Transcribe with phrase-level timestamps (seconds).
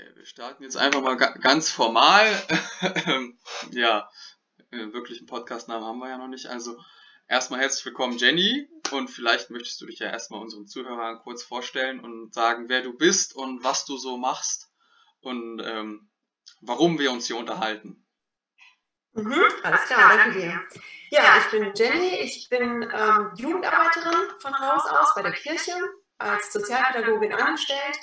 [0.00, 2.26] Okay, wir starten jetzt einfach mal ganz formal.
[3.70, 4.08] ja,
[4.70, 6.46] äh, wirklich einen Podcastnamen haben wir ja noch nicht.
[6.46, 6.78] Also
[7.28, 8.66] erstmal herzlich willkommen, Jenny.
[8.92, 12.94] Und vielleicht möchtest du dich ja erstmal unseren Zuhörern kurz vorstellen und sagen, wer du
[12.94, 14.72] bist und was du so machst
[15.20, 16.10] und ähm,
[16.62, 18.06] warum wir uns hier unterhalten.
[19.12, 20.62] Mhm, alles klar, danke dir.
[21.10, 25.72] Ja, ich bin Jenny, ich bin ähm, Jugendarbeiterin von Haus aus bei der Kirche,
[26.16, 27.98] als Sozialpädagogin angestellt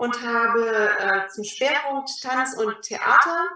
[0.00, 3.50] und habe äh, zum Schwerpunkt Tanz und Theater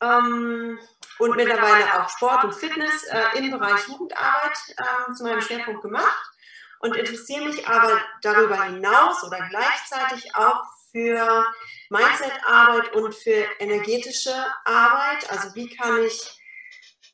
[0.00, 0.78] ähm,
[1.18, 6.30] und mittlerweile auch Sport und Fitness äh, im Bereich Jugendarbeit äh, zu meinem Schwerpunkt gemacht
[6.78, 11.44] und interessiere mich aber darüber hinaus oder gleichzeitig auch für
[11.88, 15.28] Mindset-Arbeit und für energetische Arbeit.
[15.30, 16.39] Also wie kann ich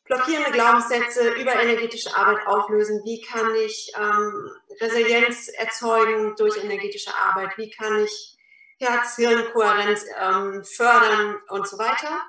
[0.06, 3.02] blockierende Glaubenssätze über energetische Arbeit auflösen?
[3.04, 7.56] Wie kann ich ähm, Resilienz erzeugen durch energetische Arbeit?
[7.56, 8.36] Wie kann ich
[8.78, 12.22] Herz-Hirn-Kohärenz ähm, fördern und so weiter?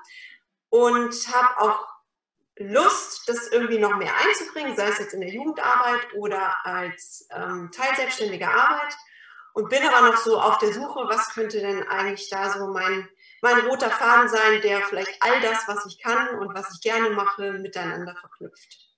[0.70, 1.86] Und habe auch
[2.56, 7.70] Lust, das irgendwie noch mehr einzubringen, sei es jetzt in der Jugendarbeit oder als ähm,
[7.72, 8.94] teilselbstständige Arbeit.
[9.54, 13.08] Und bin aber noch so auf der Suche, was könnte denn eigentlich da so mein
[13.42, 17.10] mein roter Faden sein, der vielleicht all das, was ich kann und was ich gerne
[17.10, 18.88] mache, miteinander verknüpft.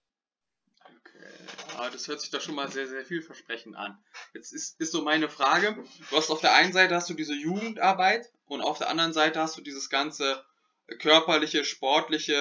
[0.84, 1.26] Okay,
[1.74, 4.02] ja, das hört sich doch schon mal sehr, sehr vielversprechend an.
[4.34, 7.34] Jetzt ist, ist so meine Frage, du hast auf der einen Seite hast du diese
[7.34, 10.44] Jugendarbeit und auf der anderen Seite hast du dieses ganze
[10.98, 12.34] körperliche, sportliche,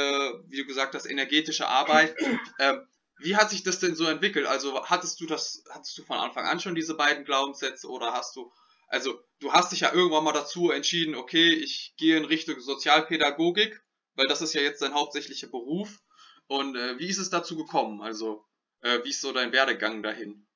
[0.48, 2.16] wie du gesagt hast, energetische Arbeit.
[2.60, 2.86] Ähm,
[3.20, 4.46] wie hat sich das denn so entwickelt?
[4.46, 8.36] Also hattest du das, hattest du von Anfang an schon diese beiden Glaubenssätze oder hast
[8.36, 8.52] du
[8.90, 13.82] also du hast dich ja irgendwann mal dazu entschieden, okay, ich gehe in Richtung Sozialpädagogik,
[14.16, 16.00] weil das ist ja jetzt dein hauptsächlicher Beruf.
[16.48, 18.02] Und äh, wie ist es dazu gekommen?
[18.02, 18.44] Also,
[18.82, 20.48] äh, wie ist so dein Werdegang dahin?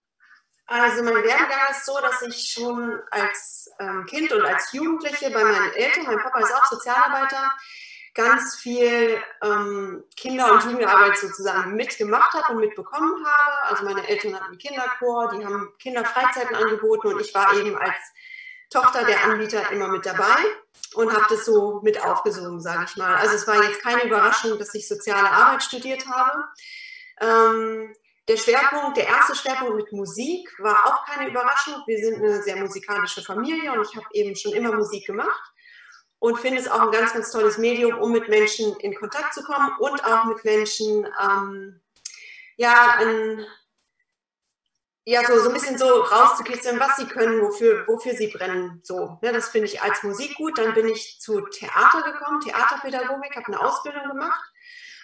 [0.65, 5.43] Also mein Werdegang ist so, dass ich schon als ähm, Kind und als Jugendliche bei
[5.43, 7.51] meinen Eltern, mein Papa ist auch Sozialarbeiter,
[8.13, 13.63] ganz viel ähm, Kinder- und Jugendarbeit sozusagen mitgemacht habe und mitbekommen habe.
[13.63, 17.97] Also meine Eltern hatten Kinderchor, die haben Kinderfreizeiten angeboten und ich war eben als
[18.73, 20.43] Tochter der Anbieter immer mit dabei
[20.95, 23.15] und habe das so mit aufgesogen, sage ich mal.
[23.15, 26.43] Also es war jetzt keine Überraschung, dass ich soziale Arbeit studiert habe.
[27.21, 27.93] Ähm,
[28.27, 31.83] der Schwerpunkt, der erste Schwerpunkt mit Musik war auch keine Überraschung.
[31.85, 35.53] Wir sind eine sehr musikalische Familie und ich habe eben schon immer Musik gemacht
[36.19, 39.43] und finde es auch ein ganz, ganz tolles Medium, um mit Menschen in Kontakt zu
[39.43, 41.81] kommen und auch mit Menschen, ähm,
[42.55, 43.45] ja, ein,
[45.05, 48.81] ja, so, so ein bisschen so rauszukitzeln, was sie können, wofür, wofür sie brennen.
[48.83, 50.57] So, ne, das finde ich als Musik gut.
[50.57, 54.51] Dann bin ich zu Theater gekommen, Theaterpädagogik, habe eine Ausbildung gemacht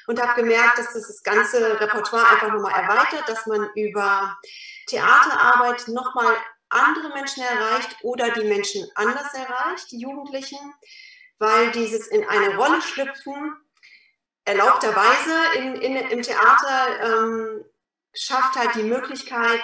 [0.08, 4.38] und habe gemerkt, dass das das ganze Repertoire einfach nochmal erweitert, dass man über
[4.88, 6.36] Theaterarbeit nochmal
[6.70, 10.58] andere Menschen erreicht oder die Menschen anders erreicht, die Jugendlichen
[11.40, 13.56] weil dieses in eine Rolle schlüpfen
[14.46, 17.66] erlaubterweise in, in, im Theater ähm,
[18.14, 19.62] schafft halt die Möglichkeit,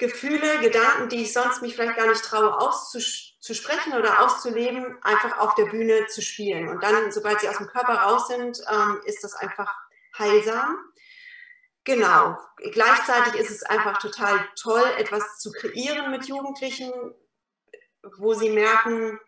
[0.00, 5.54] Gefühle, Gedanken, die ich sonst mich vielleicht gar nicht traue auszusprechen oder auszuleben, einfach auf
[5.54, 6.68] der Bühne zu spielen.
[6.68, 9.72] Und dann, sobald sie aus dem Körper raus sind, ähm, ist das einfach
[10.18, 10.78] heilsam.
[11.84, 12.38] Genau.
[12.72, 16.92] Gleichzeitig ist es einfach total toll, etwas zu kreieren mit Jugendlichen,
[18.16, 19.20] wo sie merken,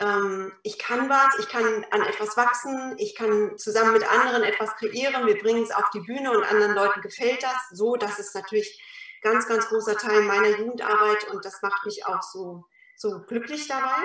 [0.00, 4.76] ähm, ich kann was, ich kann an etwas wachsen, ich kann zusammen mit anderen etwas
[4.76, 8.34] kreieren, wir bringen es auf die Bühne und anderen Leuten gefällt das so, das ist
[8.34, 8.82] natürlich
[9.22, 12.66] ganz, ganz großer Teil meiner Jugendarbeit und das macht mich auch so,
[12.96, 14.02] so glücklich dabei.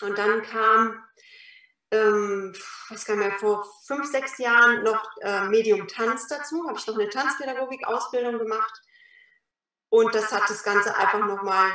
[0.00, 1.04] Und dann kam,
[1.90, 2.54] ähm,
[2.88, 6.98] was kam ja vor fünf, sechs Jahren noch äh, Medium Tanz dazu, habe ich noch
[6.98, 8.82] eine Tanzpädagogik-Ausbildung gemacht
[9.90, 11.70] und das hat das Ganze einfach nochmal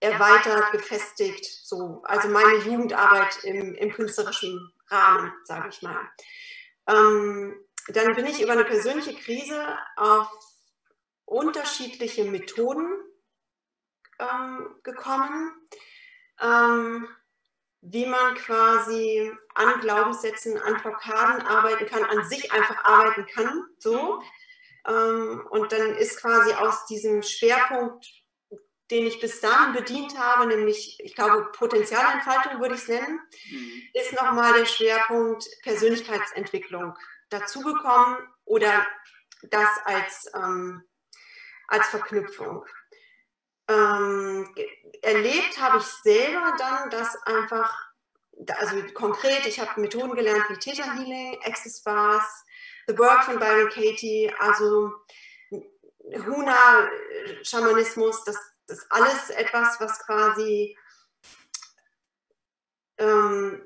[0.00, 1.44] erweitert, gefestigt.
[1.44, 6.10] So, also meine Jugendarbeit im, im künstlerischen Rahmen, sage ich mal.
[6.88, 7.54] Ähm,
[7.88, 10.28] dann bin ich über eine persönliche Krise auf
[11.34, 12.88] unterschiedliche Methoden
[14.18, 15.52] ähm, gekommen,
[16.40, 17.08] ähm,
[17.80, 23.64] wie man quasi an Glaubenssätzen, an Blockaden arbeiten kann, an sich einfach arbeiten kann.
[23.78, 24.22] So.
[24.86, 28.06] Ähm, und dann ist quasi aus diesem Schwerpunkt
[28.90, 33.18] den ich bis dahin bedient habe, nämlich, ich glaube, Potenzialentfaltung würde ich es nennen,
[33.50, 33.82] mhm.
[33.94, 36.94] ist nochmal der Schwerpunkt Persönlichkeitsentwicklung
[37.30, 38.86] dazugekommen oder
[39.42, 40.82] das als, ähm,
[41.74, 42.64] als Verknüpfung.
[43.68, 44.54] Ähm,
[45.02, 47.92] erlebt habe ich selber dann, dass einfach,
[48.58, 52.44] also konkret, ich habe Methoden gelernt wie Theta Healing, Access Bars,
[52.86, 54.92] The Work von Byron Katie, also
[56.26, 58.36] Huna-Schamanismus, das
[58.66, 60.76] das ist alles etwas, was quasi
[62.98, 63.62] ähm,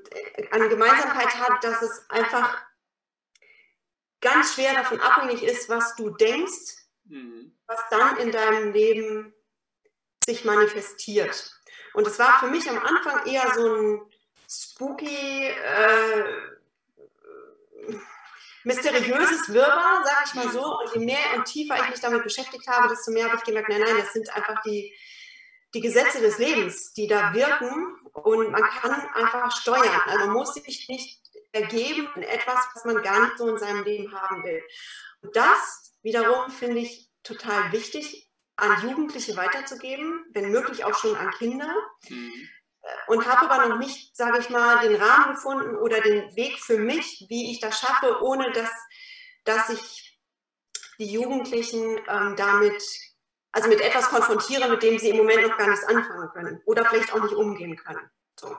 [0.51, 2.67] an Gemeinsamkeit hat, dass es einfach
[4.21, 6.78] ganz schwer davon abhängig ist, was du denkst,
[7.09, 7.53] mhm.
[7.67, 9.35] was dann in deinem Leben
[10.25, 11.53] sich manifestiert.
[11.95, 14.01] Und es war für mich am Anfang eher so ein
[14.49, 16.25] spooky, äh,
[18.65, 20.79] mysteriöses Wirrwarr, sag ich mal so.
[20.79, 23.69] Und je mehr und tiefer ich mich damit beschäftigt habe, desto mehr habe ich gemerkt,
[23.69, 24.95] nein, nein, das sind einfach die,
[25.75, 30.01] die Gesetze des Lebens, die da wirken und man kann einfach steuern.
[30.07, 31.21] Also man muss sich nicht
[31.53, 34.63] ergeben in etwas, was man gar nicht so in seinem Leben haben will.
[35.23, 41.31] Und das wiederum finde ich total wichtig, an Jugendliche weiterzugeben, wenn möglich auch schon an
[41.33, 41.73] Kinder.
[42.09, 42.49] Mhm.
[43.07, 46.79] Und habe aber noch nicht, sage ich mal, den Rahmen gefunden oder den Weg für
[46.79, 48.71] mich, wie ich das schaffe, ohne dass,
[49.45, 50.19] dass ich
[50.99, 52.83] die Jugendlichen ähm, damit,
[53.53, 56.85] also mit etwas konfrontiere, mit dem sie im Moment noch gar nichts anfangen können oder
[56.87, 58.11] vielleicht auch nicht umgehen können.
[58.39, 58.57] So.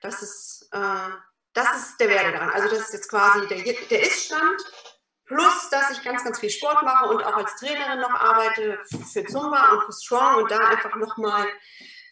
[0.00, 1.10] Das ist, äh,
[1.52, 2.50] das ist der Werdegang.
[2.50, 4.62] Also das ist jetzt quasi der, der Ist-Stand.
[5.28, 8.78] Plus, dass ich ganz, ganz viel Sport mache und auch als Trainerin noch arbeite
[9.12, 11.46] für Zumba und für Strong und da einfach nochmal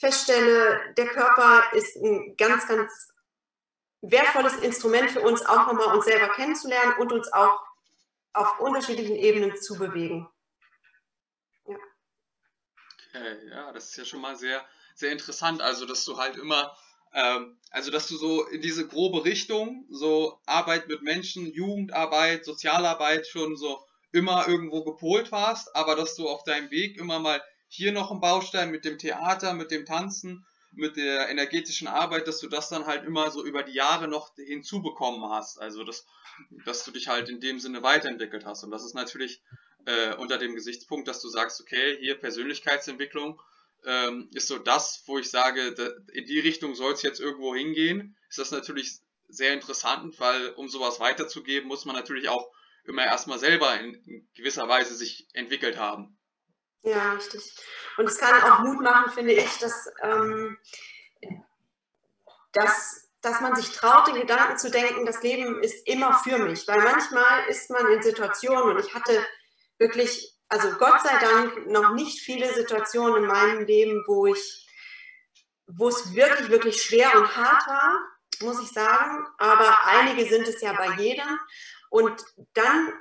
[0.00, 3.08] feststelle, der Körper ist ein ganz, ganz
[4.02, 7.58] wertvolles Instrument für uns, auch nochmal uns selber kennenzulernen und uns auch
[8.34, 10.28] auf unterschiedlichen Ebenen zu bewegen.
[11.64, 11.76] Ja.
[13.08, 14.62] Okay, ja, das ist ja schon mal sehr,
[14.94, 15.62] sehr interessant.
[15.62, 16.76] Also, dass du halt immer
[17.16, 23.26] ähm, also, dass du so in diese grobe Richtung, so Arbeit mit Menschen, Jugendarbeit, Sozialarbeit
[23.26, 23.82] schon so
[24.12, 28.20] immer irgendwo gepolt warst, aber dass du auf deinem Weg immer mal hier noch ein
[28.20, 32.86] Baustein mit dem Theater, mit dem Tanzen, mit der energetischen Arbeit, dass du das dann
[32.86, 35.58] halt immer so über die Jahre noch hinzubekommen hast.
[35.58, 36.04] Also, dass,
[36.66, 38.62] dass du dich halt in dem Sinne weiterentwickelt hast.
[38.62, 39.40] Und das ist natürlich
[39.86, 43.40] äh, unter dem Gesichtspunkt, dass du sagst, okay, hier Persönlichkeitsentwicklung,
[43.86, 45.74] ähm, ist so das, wo ich sage,
[46.12, 48.16] in die Richtung soll es jetzt irgendwo hingehen.
[48.28, 48.98] Ist das natürlich
[49.28, 52.50] sehr interessant, weil um sowas weiterzugeben, muss man natürlich auch
[52.84, 56.18] immer erstmal selber in gewisser Weise sich entwickelt haben.
[56.82, 57.52] Ja, richtig.
[57.96, 60.56] Und es kann auch Mut machen, finde ich, dass, ähm,
[62.52, 66.66] dass, dass man sich traut, den Gedanken zu denken, das Leben ist immer für mich.
[66.68, 69.26] Weil manchmal ist man in Situationen, und ich hatte
[69.78, 74.66] wirklich also Gott sei Dank noch nicht viele Situationen in meinem Leben, wo ich,
[75.66, 77.98] wo es wirklich, wirklich schwer und hart war,
[78.42, 79.26] muss ich sagen.
[79.38, 81.38] Aber einige sind es ja bei jedem.
[81.90, 82.92] Und dann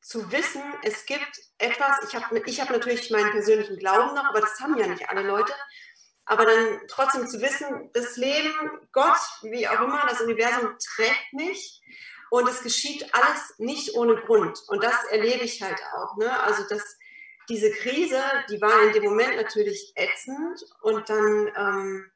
[0.00, 4.40] zu wissen, es gibt etwas, ich habe ich hab natürlich meinen persönlichen Glauben noch, aber
[4.40, 5.52] das haben ja nicht alle Leute.
[6.24, 8.52] Aber dann trotzdem zu wissen, das Leben,
[8.92, 11.80] Gott, wie auch immer, das Universum trägt mich
[12.32, 14.58] und es geschieht alles nicht ohne Grund.
[14.68, 16.16] Und das erlebe ich halt auch.
[16.16, 16.40] Ne?
[16.40, 16.96] Also das,
[17.50, 20.64] diese Krise, die war in dem Moment natürlich ätzend.
[20.80, 22.10] Und dann ähm,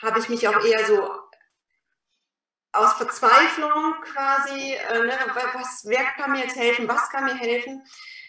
[0.00, 1.10] habe ich mich auch eher so
[2.70, 5.18] aus Verzweiflung quasi, äh, ne,
[5.54, 7.84] was, wer kann mir jetzt helfen, was kann mir helfen,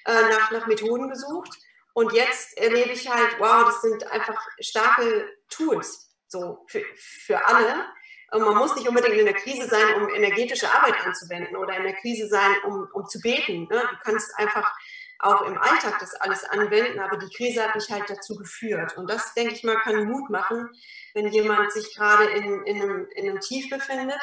[0.05, 1.59] äh, nach, nach Methoden gesucht.
[1.93, 7.85] Und jetzt erlebe ich halt, wow, das sind einfach starke Tools so für, für alle.
[8.31, 11.95] Man muss nicht unbedingt in der Krise sein, um energetische Arbeit anzuwenden oder in der
[11.95, 13.67] Krise sein, um, um zu beten.
[13.69, 13.81] Ne?
[13.89, 14.71] Du kannst einfach
[15.19, 18.97] auch im Alltag das alles anwenden, aber die Krise hat mich halt dazu geführt.
[18.97, 20.69] Und das, denke ich mal, kann Mut machen,
[21.13, 24.21] wenn jemand sich gerade in, in, einem, in einem Tief befindet,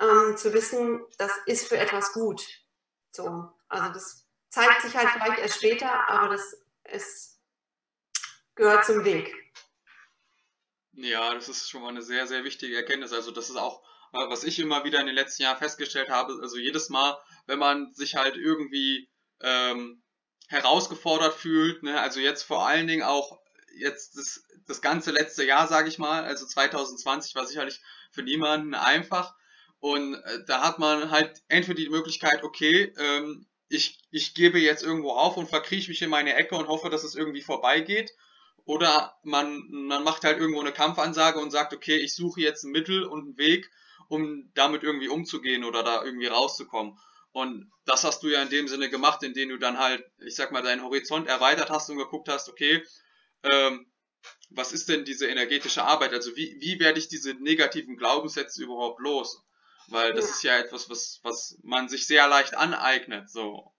[0.00, 2.42] ähm, zu wissen, das ist für etwas gut.
[3.12, 7.38] So, also das zeigt sich halt vielleicht erst später, aber das ist,
[8.54, 9.43] gehört zum Weg.
[10.96, 13.12] Ja, das ist schon mal eine sehr, sehr wichtige Erkenntnis.
[13.12, 13.82] Also das ist auch,
[14.12, 16.38] äh, was ich immer wieder in den letzten Jahren festgestellt habe.
[16.40, 19.08] Also jedes Mal, wenn man sich halt irgendwie
[19.40, 20.02] ähm,
[20.48, 22.00] herausgefordert fühlt, ne?
[22.00, 23.40] also jetzt vor allen Dingen auch
[23.76, 27.80] jetzt das, das ganze letzte Jahr, sage ich mal, also 2020 war sicherlich
[28.12, 29.34] für niemanden einfach.
[29.80, 34.82] Und äh, da hat man halt entweder die Möglichkeit, okay, ähm, ich, ich gebe jetzt
[34.82, 38.12] irgendwo auf und verkrieche mich in meine Ecke und hoffe, dass es irgendwie vorbeigeht.
[38.64, 42.72] Oder man, man macht halt irgendwo eine Kampfansage und sagt, okay, ich suche jetzt ein
[42.72, 43.70] Mittel und einen Weg,
[44.08, 46.98] um damit irgendwie umzugehen oder da irgendwie rauszukommen.
[47.32, 50.52] Und das hast du ja in dem Sinne gemacht, indem du dann halt, ich sag
[50.52, 52.82] mal, deinen Horizont erweitert hast und geguckt hast, okay,
[53.42, 53.90] ähm,
[54.50, 56.12] was ist denn diese energetische Arbeit?
[56.12, 59.42] Also wie, wie werde ich diese negativen Glaubenssätze überhaupt los?
[59.88, 60.30] Weil das ja.
[60.30, 63.28] ist ja etwas, was, was man sich sehr leicht aneignet.
[63.28, 63.74] So.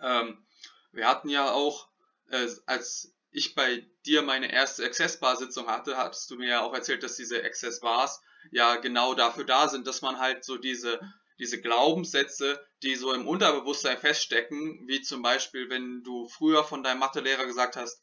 [0.00, 0.46] Ähm,
[0.92, 1.88] wir hatten ja auch,
[2.28, 7.02] äh, als ich bei dir meine erste Access-Bar-Sitzung hatte, hattest du mir ja auch erzählt,
[7.02, 8.20] dass diese Access-Bars
[8.50, 11.00] ja genau dafür da sind, dass man halt so diese,
[11.38, 16.98] diese Glaubenssätze, die so im Unterbewusstsein feststecken, wie zum Beispiel, wenn du früher von deinem
[16.98, 18.02] Mathelehrer gesagt hast,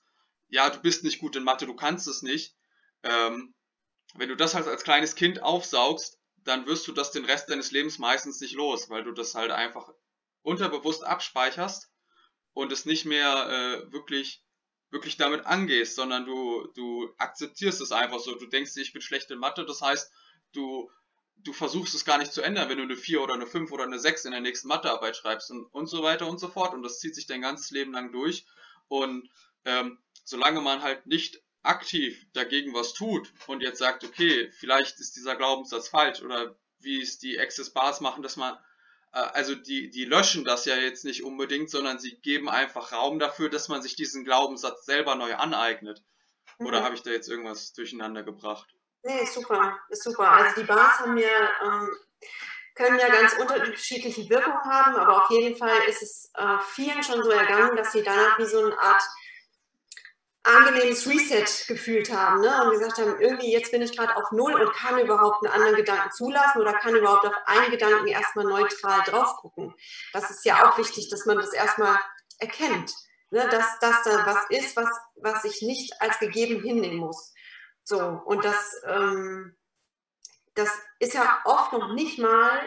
[0.50, 2.56] ja, du bist nicht gut in Mathe, du kannst es nicht,
[3.04, 3.54] ähm,
[4.16, 7.72] wenn du das halt als kleines Kind aufsaugst, dann wirst du das den Rest deines
[7.72, 9.90] Lebens meistens nicht los, weil du das halt einfach
[10.42, 11.92] unterbewusst abspeicherst
[12.54, 14.47] und es nicht mehr äh, wirklich
[14.90, 18.36] wirklich damit angehst, sondern du du akzeptierst es einfach so.
[18.36, 20.12] Du denkst, ich bin schlecht in Mathe, das heißt,
[20.54, 20.90] du
[21.44, 23.84] du versuchst es gar nicht zu ändern, wenn du eine 4 oder eine 5 oder
[23.84, 26.74] eine 6 in der nächsten Mathearbeit schreibst und, und so weiter und so fort.
[26.74, 28.46] Und das zieht sich dein ganzes Leben lang durch.
[28.88, 29.30] Und
[29.66, 35.16] ähm, solange man halt nicht aktiv dagegen was tut und jetzt sagt, okay, vielleicht ist
[35.16, 38.58] dieser Glaubenssatz falsch oder wie es die Access Bars machen, dass man,
[39.18, 43.50] also die, die löschen das ja jetzt nicht unbedingt, sondern sie geben einfach Raum dafür,
[43.50, 46.04] dass man sich diesen Glaubenssatz selber neu aneignet.
[46.60, 46.86] Oder mhm.
[46.86, 48.68] habe ich da jetzt irgendwas durcheinander gebracht?
[49.04, 50.30] Nee, super, ist super.
[50.30, 51.90] Also die Bars haben ja, ähm,
[52.76, 57.24] können ja ganz unterschiedliche Wirkungen haben, aber auf jeden Fall ist es äh, vielen schon
[57.24, 59.02] so ergangen, dass sie danach wie so eine Art
[60.48, 62.64] angenehmes Reset gefühlt haben ne?
[62.64, 65.76] und gesagt haben, irgendwie jetzt bin ich gerade auf Null und kann überhaupt einen anderen
[65.76, 69.76] Gedanken zulassen oder kann überhaupt auf einen Gedanken erstmal neutral drauf gucken.
[70.14, 71.98] Das ist ja auch wichtig, dass man das erstmal
[72.40, 72.94] erkennt,
[73.30, 73.48] ne?
[73.50, 77.34] dass das da was ist, was, was ich nicht als gegeben hinnehmen muss.
[77.84, 79.56] So, und das, ähm,
[80.56, 82.60] das ist ja oft noch nicht mal,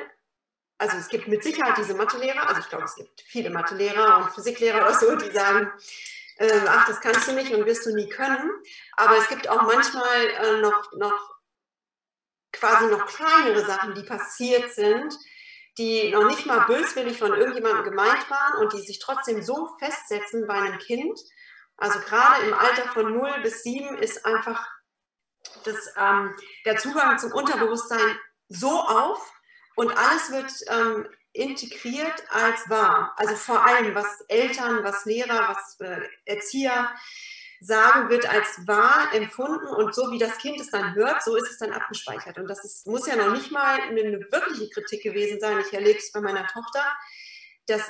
[0.79, 4.31] also es gibt mit Sicherheit diese Mathelehrer, also ich glaube, es gibt viele Mathelehrer und
[4.31, 5.71] Physiklehrer oder so, die sagen,
[6.41, 8.51] äh, ach, das kannst du nicht und wirst du nie können.
[8.97, 11.37] Aber es gibt auch manchmal äh, noch, noch
[12.51, 15.15] quasi noch kleinere Sachen, die passiert sind,
[15.77, 20.47] die noch nicht mal böswillig von irgendjemandem gemeint waren und die sich trotzdem so festsetzen
[20.47, 21.21] bei einem Kind.
[21.77, 24.67] Also gerade im Alter von 0 bis 7 ist einfach
[25.65, 28.19] das, ähm, der Zugang zum Unterbewusstsein
[28.49, 29.31] so auf
[29.77, 33.15] und alles wird ähm, integriert als wahr.
[33.17, 36.91] Also vor allem, was Eltern, was Lehrer, was äh, Erzieher
[37.61, 41.51] sagen, wird als wahr empfunden und so wie das Kind es dann hört, so ist
[41.51, 42.39] es dann abgespeichert.
[42.39, 45.59] Und das ist, muss ja noch nicht mal eine, eine wirkliche Kritik gewesen sein.
[45.61, 46.85] Ich erlebe es bei meiner Tochter.
[47.67, 47.83] Das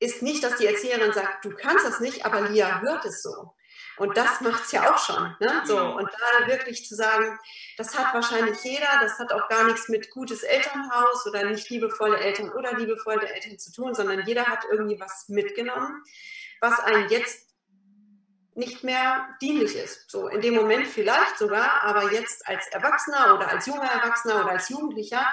[0.00, 3.52] ist nicht, dass die Erzieherin sagt, du kannst das nicht, aber Lia hört es so.
[3.98, 5.36] Und das macht es ja auch schon.
[5.40, 5.62] Ne?
[5.64, 7.38] So, und da wirklich zu sagen,
[7.76, 12.18] das hat wahrscheinlich jeder, das hat auch gar nichts mit gutes Elternhaus oder nicht liebevolle
[12.18, 16.02] Eltern oder liebevolle Eltern zu tun, sondern jeder hat irgendwie was mitgenommen,
[16.60, 17.48] was einem jetzt
[18.54, 20.10] nicht mehr dienlich ist.
[20.10, 24.50] So in dem Moment vielleicht sogar, aber jetzt als Erwachsener oder als junger Erwachsener oder
[24.50, 25.24] als Jugendlicher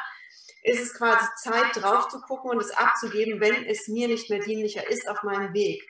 [0.64, 4.40] ist es quasi Zeit drauf zu gucken und es abzugeben, wenn es mir nicht mehr
[4.40, 5.84] dienlicher ist auf meinem Weg.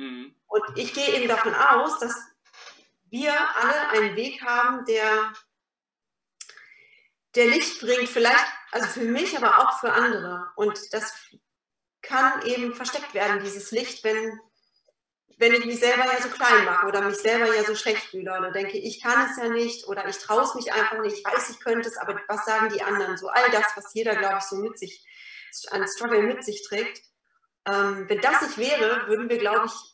[0.00, 0.34] Mhm.
[0.46, 2.14] Und ich gehe eben davon aus, dass
[3.10, 5.32] wir alle einen Weg haben, der,
[7.34, 10.50] der Licht bringt, vielleicht, also für mich, aber auch für andere.
[10.56, 11.12] Und das
[12.00, 14.40] kann eben versteckt werden, dieses Licht, wenn,
[15.36, 18.38] wenn ich mich selber ja so klein mache oder mich selber ja so schlecht fühle
[18.38, 21.24] oder denke, ich kann es ja nicht oder ich traue es mich einfach nicht, ich
[21.24, 23.18] weiß, ich könnte es, aber was sagen die anderen?
[23.18, 25.04] So all das, was jeder, glaube ich, so mit sich,
[25.70, 27.02] an Struggle mit sich trägt.
[27.66, 29.89] Ähm, wenn das nicht wäre, würden wir, glaube ich,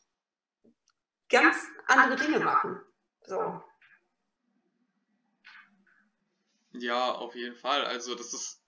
[1.29, 1.57] ganz
[1.87, 2.81] andere Dinge machen.
[3.27, 3.63] So.
[6.73, 7.85] Ja, auf jeden Fall.
[7.85, 8.63] Also das ist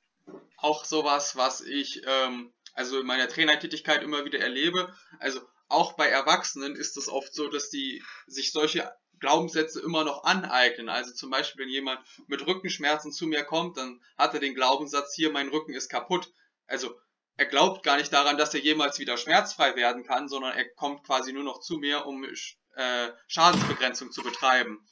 [0.56, 4.94] auch sowas, was ich ähm, also in meiner Trainertätigkeit immer wieder erlebe.
[5.18, 10.24] Also auch bei Erwachsenen ist es oft so, dass die sich solche Glaubenssätze immer noch
[10.24, 10.88] aneignen.
[10.88, 15.14] Also zum Beispiel, wenn jemand mit Rückenschmerzen zu mir kommt, dann hat er den Glaubenssatz,
[15.14, 16.32] hier mein Rücken ist kaputt.
[16.66, 16.98] Also
[17.38, 21.04] er glaubt gar nicht daran, dass er jemals wieder schmerzfrei werden kann, sondern er kommt
[21.04, 24.85] quasi nur noch zu mir, um äh, Schadensbegrenzung zu betreiben.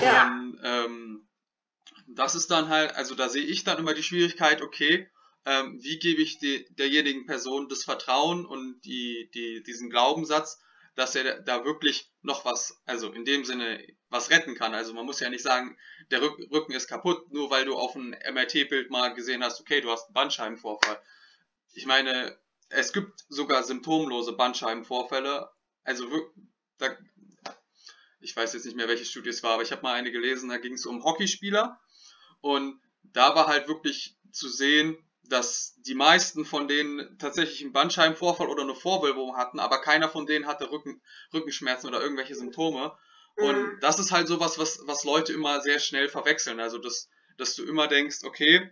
[0.00, 0.28] Ja.
[0.28, 1.28] Und ähm,
[2.06, 5.10] das ist dann halt, also da sehe ich dann immer die Schwierigkeit, okay,
[5.46, 10.60] ähm, wie gebe ich die, derjenigen Person das Vertrauen und die, die, diesen Glaubenssatz,
[10.94, 14.74] dass er da wirklich noch was, also in dem Sinne was retten kann.
[14.74, 15.76] Also man muss ja nicht sagen,
[16.12, 19.90] der Rücken ist kaputt, nur weil du auf ein MRT-Bild mal gesehen hast, okay, du
[19.90, 21.02] hast einen Bandscheibenvorfall
[21.74, 22.38] ich meine,
[22.70, 25.50] es gibt sogar symptomlose Bandscheibenvorfälle.
[25.82, 26.06] Also,
[26.78, 26.96] da,
[28.20, 30.48] ich weiß jetzt nicht mehr, welche Studie es war, aber ich habe mal eine gelesen,
[30.48, 31.80] da ging es um Hockeyspieler.
[32.40, 38.48] Und da war halt wirklich zu sehen, dass die meisten von denen tatsächlich einen Bandscheibenvorfall
[38.48, 41.00] oder eine Vorwölbung hatten, aber keiner von denen hatte Rücken,
[41.32, 42.96] Rückenschmerzen oder irgendwelche Symptome.
[43.36, 43.78] Und mhm.
[43.80, 46.60] das ist halt sowas, was, was Leute immer sehr schnell verwechseln.
[46.60, 48.70] Also, dass, dass du immer denkst, okay,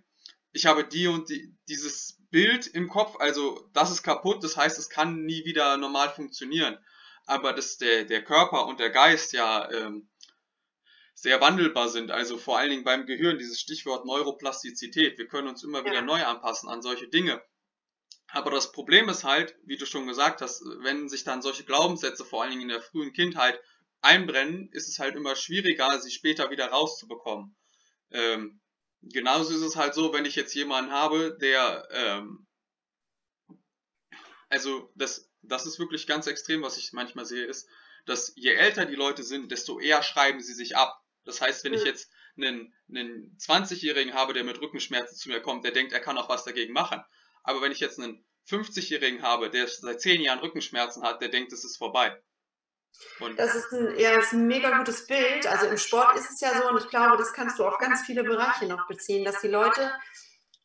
[0.53, 4.79] ich habe die und die, dieses Bild im Kopf, also das ist kaputt, das heißt,
[4.79, 6.77] es kann nie wieder normal funktionieren.
[7.27, 10.09] Aber dass der, der Körper und der Geist ja ähm,
[11.15, 15.19] sehr wandelbar sind, also vor allen Dingen beim Gehirn, dieses Stichwort Neuroplastizität.
[15.19, 16.03] Wir können uns immer wieder ja.
[16.03, 17.41] neu anpassen an solche Dinge.
[18.29, 22.25] Aber das Problem ist halt, wie du schon gesagt hast, wenn sich dann solche Glaubenssätze
[22.25, 23.61] vor allen Dingen in der frühen Kindheit
[24.01, 27.55] einbrennen, ist es halt immer schwieriger, sie später wieder rauszubekommen.
[28.11, 28.63] ähm,
[29.03, 32.47] genauso ist es halt so, wenn ich jetzt jemanden habe, der, ähm,
[34.49, 37.69] also das, das ist wirklich ganz extrem, was ich manchmal sehe, ist,
[38.07, 41.01] dass je älter die Leute sind, desto eher schreiben sie sich ab.
[41.25, 45.65] Das heißt, wenn ich jetzt einen, einen 20-Jährigen habe, der mit Rückenschmerzen zu mir kommt,
[45.65, 47.03] der denkt, er kann auch was dagegen machen.
[47.45, 51.53] Aber wenn ich jetzt einen 50-Jährigen habe, der seit 10 Jahren Rückenschmerzen hat, der denkt,
[51.53, 52.21] es ist vorbei.
[53.21, 55.47] Und das ist ein, ja, ist ein mega gutes Bild.
[55.47, 58.03] Also im Sport ist es ja so, und ich glaube, das kannst du auf ganz
[58.03, 59.93] viele Bereiche noch beziehen, dass die Leute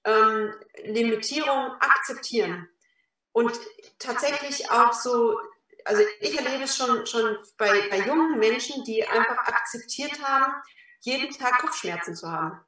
[0.04, 0.54] ähm,
[0.84, 2.70] Limitierung akzeptieren
[3.38, 3.52] und
[4.00, 5.40] tatsächlich auch so,
[5.86, 10.54] also ich erlebe es schon, schon bei, bei jungen Menschen, die einfach akzeptiert haben,
[11.02, 12.60] jeden Tag Kopfschmerzen zu haben.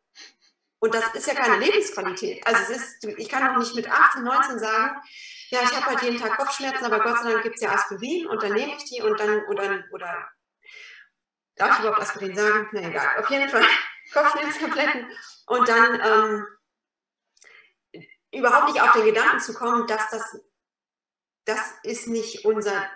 [0.79, 2.45] Und das ist ja keine Lebensqualität.
[2.47, 5.01] Also es ist, ich kann doch nicht mit 18, 19 sagen,
[5.49, 8.27] ja, ich habe halt jeden Tag Kopfschmerzen, aber Gott sei Dank gibt es ja Aspirin
[8.27, 10.29] und dann nehme ich die und dann, oder, oder
[11.55, 12.69] darf ich überhaupt Aspirin sagen?
[12.71, 13.65] Na egal, auf jeden Fall
[14.13, 15.07] Kopfschmerztabletten
[15.47, 16.47] und dann ähm,
[18.31, 20.39] überhaupt nicht auf den Gedanken zu kommen, dass das,
[21.45, 22.89] das ist nicht unser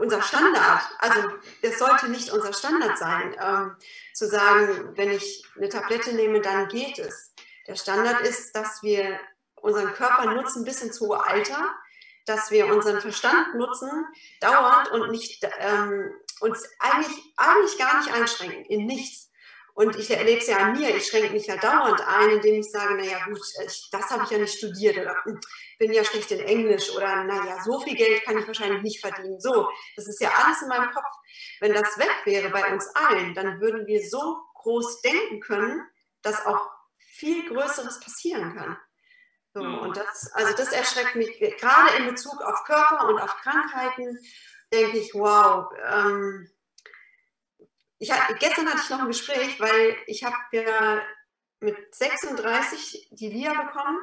[0.00, 1.28] unser Standard, also
[1.62, 3.76] das sollte nicht unser Standard sein, ähm,
[4.12, 7.32] zu sagen, wenn ich eine Tablette nehme, dann geht es.
[7.66, 9.18] Der Standard ist, dass wir
[9.56, 11.74] unseren Körper nutzen bis ins hohe Alter,
[12.26, 14.06] dass wir unseren Verstand nutzen,
[14.40, 19.27] dauernd und nicht ähm, uns eigentlich, eigentlich gar nicht einschränken, in nichts.
[19.78, 22.68] Und ich erlebe es ja an mir, ich schränke mich ja dauernd ein, indem ich
[22.68, 25.40] sage, naja gut, ich, das habe ich ja nicht studiert oder hm,
[25.78, 29.38] bin ja schlecht in Englisch oder naja, so viel Geld kann ich wahrscheinlich nicht verdienen.
[29.38, 31.06] So, das ist ja alles in meinem Kopf.
[31.60, 35.86] Wenn das weg wäre bei uns allen, dann würden wir so groß denken können,
[36.22, 36.68] dass auch
[36.98, 38.76] viel Größeres passieren kann.
[39.54, 39.78] So, mhm.
[39.78, 44.18] und das, also das erschreckt mich gerade in Bezug auf Körper und auf Krankheiten,
[44.72, 46.50] denke ich, wow, ähm,
[47.98, 51.02] ich, gestern hatte ich noch ein Gespräch, weil ich habe ja
[51.60, 53.98] mit 36 die Via bekommen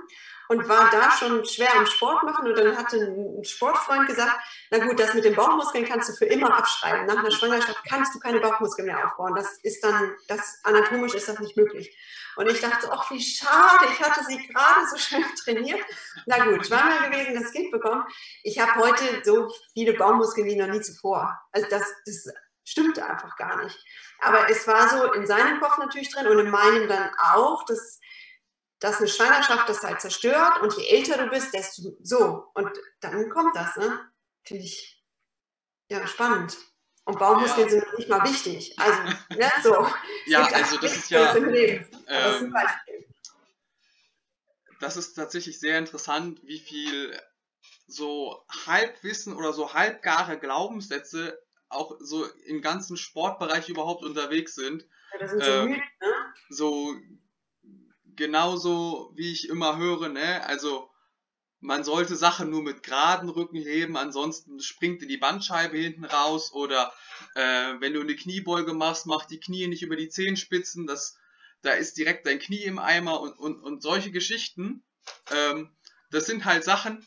[0.50, 4.38] und war da schon schwer am Sport machen und dann hatte ein Sportfreund gesagt,
[4.72, 7.06] na gut, das mit den Bauchmuskeln kannst du für immer abschreiben.
[7.06, 9.36] Nach einer Schwangerschaft kannst du keine Bauchmuskeln mehr aufbauen.
[9.36, 11.98] Das ist dann, das anatomisch ist das nicht möglich.
[12.36, 15.80] Und ich dachte, ach wie schade, ich hatte sie gerade so schön trainiert.
[16.26, 18.04] Na gut, schwanger gewesen, das Kind bekommen.
[18.44, 21.40] Ich habe heute so viele Bauchmuskeln wie noch nie zuvor.
[21.54, 22.28] Also das, das
[22.66, 23.78] stimmte einfach gar nicht.
[24.20, 28.00] Aber es war so in seinem Kopf natürlich drin und in meinem dann auch, dass,
[28.80, 32.48] dass eine Schwangerschaft das halt zerstört und je älter du bist, desto so.
[32.56, 34.12] Und dann kommt das, ne?
[34.44, 35.04] Finde ich
[35.90, 36.58] ja spannend.
[37.06, 38.76] Und Baumuskeln sind nicht mal wichtig.
[38.80, 39.00] Also,
[39.30, 39.88] ne, so.
[40.26, 41.36] ja, also das ist ja.
[41.36, 42.52] Ähm, das, ist
[44.80, 47.16] das ist tatsächlich sehr interessant, wie viel
[47.88, 51.40] so Halbwissen oder so halbgare Glaubenssätze
[51.76, 54.86] auch so im ganzen Sportbereich überhaupt unterwegs sind.
[55.14, 55.82] Ja, das sind so, äh, ne?
[56.50, 56.96] so
[58.16, 60.46] genauso wie ich immer höre, ne?
[60.46, 60.90] Also
[61.60, 66.54] man sollte Sachen nur mit geraden Rücken heben, ansonsten springt dir die Bandscheibe hinten raus
[66.54, 66.94] oder
[67.34, 71.18] äh, wenn du eine Kniebeuge machst, mach die Knie nicht über die Zehenspitzen, das,
[71.62, 74.84] da ist direkt dein Knie im Eimer und, und, und solche Geschichten.
[75.32, 75.76] Ähm,
[76.12, 77.06] das sind halt Sachen,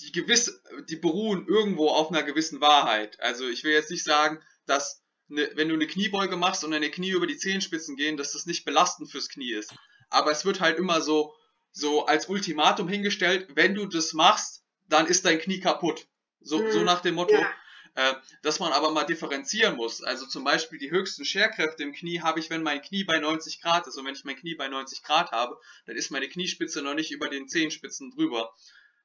[0.00, 3.20] die gewiss, die beruhen irgendwo auf einer gewissen Wahrheit.
[3.20, 6.90] Also ich will jetzt nicht sagen, dass ne, wenn du eine Kniebeuge machst und deine
[6.90, 9.74] Knie über die Zehenspitzen gehen, dass das nicht belastend fürs Knie ist.
[10.10, 11.34] Aber es wird halt immer so,
[11.72, 16.06] so als Ultimatum hingestellt, wenn du das machst, dann ist dein Knie kaputt.
[16.40, 16.72] So, mhm.
[16.72, 17.50] so nach dem Motto, ja.
[17.94, 20.02] äh, dass man aber mal differenzieren muss.
[20.02, 23.60] Also zum Beispiel die höchsten Scherkräfte im Knie habe ich, wenn mein Knie bei 90
[23.60, 23.96] Grad ist.
[23.96, 27.12] Und wenn ich mein Knie bei 90 Grad habe, dann ist meine Kniespitze noch nicht
[27.12, 28.54] über den Zehenspitzen drüber.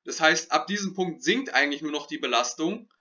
[0.09, 2.91] Das heißt, ab diesem Punkt sinkt eigentlich nur noch die Belastung.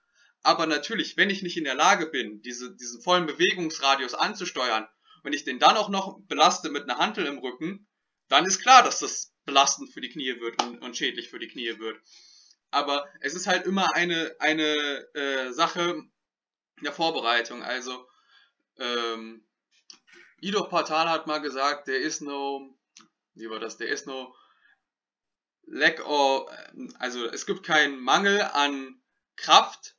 [0.43, 4.87] Aber natürlich, wenn ich nicht in der Lage bin, diese, diesen vollen Bewegungsradius anzusteuern,
[5.23, 7.87] wenn ich den dann auch noch belaste mit einer Hantel im Rücken,
[8.27, 11.47] dann ist klar, dass das belastend für die Knie wird und, und schädlich für die
[11.47, 11.99] Knie wird.
[12.69, 14.75] Aber es ist halt immer eine, eine
[15.15, 16.03] äh, Sache
[16.83, 17.63] der Vorbereitung.
[17.63, 18.07] Also,
[18.77, 19.43] ähm,
[20.41, 22.77] Ido Portal hat mal gesagt, there is no,
[23.33, 24.35] wie war das, there is no
[25.69, 26.49] lack of,
[26.97, 28.99] also es gibt keinen Mangel an
[29.35, 29.95] Kraft,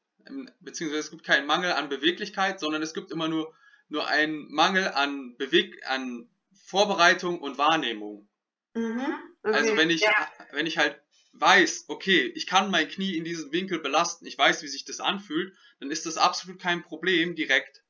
[0.60, 3.54] beziehungsweise es gibt keinen Mangel an Beweglichkeit, sondern es gibt immer nur,
[3.88, 6.28] nur einen Mangel an Beweg, an
[6.66, 8.28] Vorbereitung und Wahrnehmung.
[8.74, 10.32] Mhm, okay, also wenn ich, ja.
[10.52, 11.00] wenn ich halt
[11.32, 15.00] weiß, okay, ich kann mein Knie in diesem Winkel belasten, ich weiß, wie sich das
[15.00, 17.82] anfühlt, dann ist das absolut kein Problem direkt.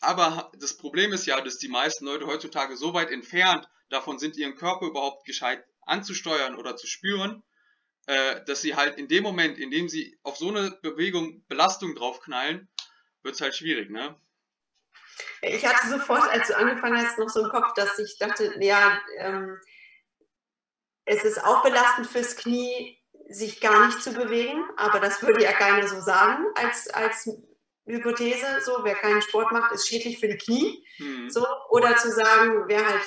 [0.00, 4.36] Aber das Problem ist ja, dass die meisten Leute heutzutage so weit entfernt davon sind,
[4.36, 7.42] ihren Körper überhaupt gescheit anzusteuern oder zu spüren,
[8.06, 11.94] äh, dass sie halt in dem Moment, in dem sie auf so eine Bewegung Belastung
[11.94, 12.68] draufknallen,
[13.22, 14.16] wird es halt schwierig, ne?
[15.42, 19.00] Ich hatte sofort, als du angefangen hast, noch so im Kopf, dass ich dachte, ja,
[19.18, 19.60] ähm,
[21.04, 25.52] es ist auch belastend fürs Knie, sich gar nicht zu bewegen, aber das würde ja
[25.52, 27.28] keiner so sagen als, als
[27.86, 28.60] Hypothese.
[28.64, 30.86] So, wer keinen Sport macht, ist schädlich für die Knie.
[30.98, 31.30] Mhm.
[31.30, 33.02] So, oder zu sagen, wer halt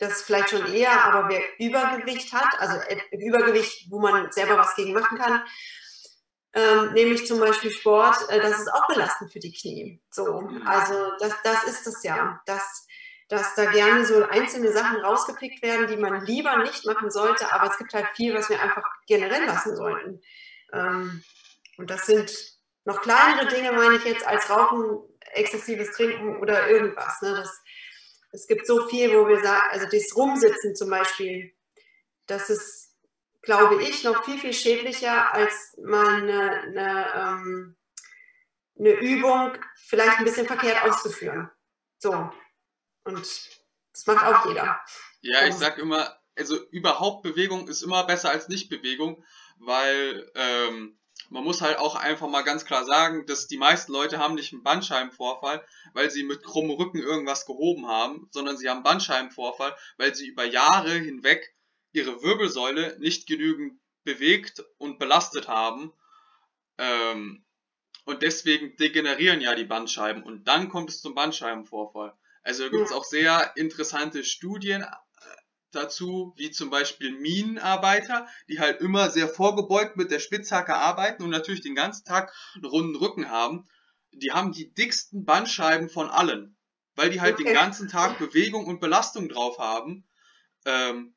[0.00, 2.76] das vielleicht schon eher, aber wer Übergewicht hat, also
[3.12, 5.42] Übergewicht, wo man selber was gegen machen kann,
[6.52, 10.00] ähm, nämlich zum Beispiel Sport, äh, das ist auch belastend für die Knie.
[10.10, 12.86] So, also das, das ist es ja, dass,
[13.28, 17.70] dass da gerne so einzelne Sachen rausgepickt werden, die man lieber nicht machen sollte, aber
[17.70, 20.20] es gibt halt viel, was wir einfach generell lassen sollten.
[20.72, 21.22] Ähm,
[21.76, 22.32] und das sind
[22.84, 24.98] noch kleinere Dinge, meine ich jetzt, als Rauchen,
[25.32, 27.20] exzessives Trinken oder irgendwas.
[27.22, 27.34] Ne?
[27.34, 27.62] Das,
[28.32, 31.52] es gibt so viel, wo wir sagen, also das Rumsitzen zum Beispiel,
[32.26, 32.90] das ist
[33.42, 37.76] glaube ich, noch viel, viel schädlicher, als mal eine, eine, ähm,
[38.78, 39.52] eine Übung
[39.86, 41.50] vielleicht ein bisschen verkehrt auszuführen.
[41.98, 42.30] So.
[43.04, 43.26] Und
[43.92, 44.80] das macht auch jeder.
[45.22, 49.24] Ja, ich sag immer, also überhaupt Bewegung ist immer besser als Nicht-Bewegung,
[49.58, 50.98] weil ähm,
[51.30, 54.52] man muss halt auch einfach mal ganz klar sagen, dass die meisten Leute haben nicht
[54.52, 55.64] einen Bandscheibenvorfall,
[55.94, 60.44] weil sie mit krummem Rücken irgendwas gehoben haben, sondern sie haben Bandscheibenvorfall, weil sie über
[60.44, 61.54] Jahre hinweg
[61.92, 65.92] ihre Wirbelsäule nicht genügend bewegt und belastet haben.
[66.78, 67.44] Ähm,
[68.04, 72.12] und deswegen degenerieren ja die Bandscheiben und dann kommt es zum Bandscheibenvorfall.
[72.42, 74.84] Also gibt es auch sehr interessante Studien
[75.72, 81.30] dazu, wie zum Beispiel Minenarbeiter, die halt immer sehr vorgebeugt mit der Spitzhacke arbeiten und
[81.30, 83.68] natürlich den ganzen Tag einen runden Rücken haben.
[84.12, 86.56] Die haben die dicksten Bandscheiben von allen,
[86.94, 87.44] weil die halt okay.
[87.44, 90.08] den ganzen Tag Bewegung und Belastung drauf haben.
[90.64, 91.14] Ähm,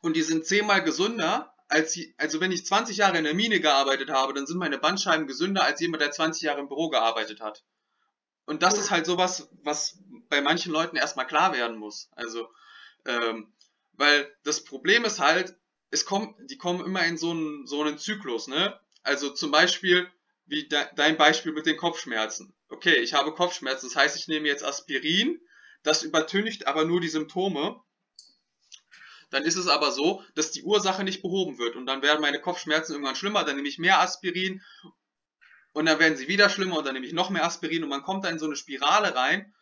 [0.00, 3.60] und die sind zehnmal gesünder, als sie, also wenn ich 20 Jahre in der Mine
[3.60, 7.40] gearbeitet habe, dann sind meine Bandscheiben gesünder als jemand, der 20 Jahre im Büro gearbeitet
[7.40, 7.64] hat.
[8.46, 12.10] Und das ist halt sowas, was bei manchen Leuten erstmal klar werden muss.
[12.12, 12.48] Also,
[13.06, 13.52] ähm,
[13.92, 15.56] weil das Problem ist halt,
[15.90, 18.78] es kommt, die kommen immer in so einen, so einen Zyklus, ne?
[19.02, 20.10] Also zum Beispiel,
[20.46, 22.54] wie de, dein Beispiel mit den Kopfschmerzen.
[22.68, 25.40] Okay, ich habe Kopfschmerzen, das heißt, ich nehme jetzt Aspirin,
[25.82, 27.80] das übertüncht aber nur die Symptome
[29.34, 32.40] dann ist es aber so, dass die Ursache nicht behoben wird und dann werden meine
[32.40, 34.62] Kopfschmerzen irgendwann schlimmer, dann nehme ich mehr Aspirin
[35.72, 38.02] und dann werden sie wieder schlimmer und dann nehme ich noch mehr Aspirin und man
[38.02, 39.52] kommt da in so eine Spirale rein,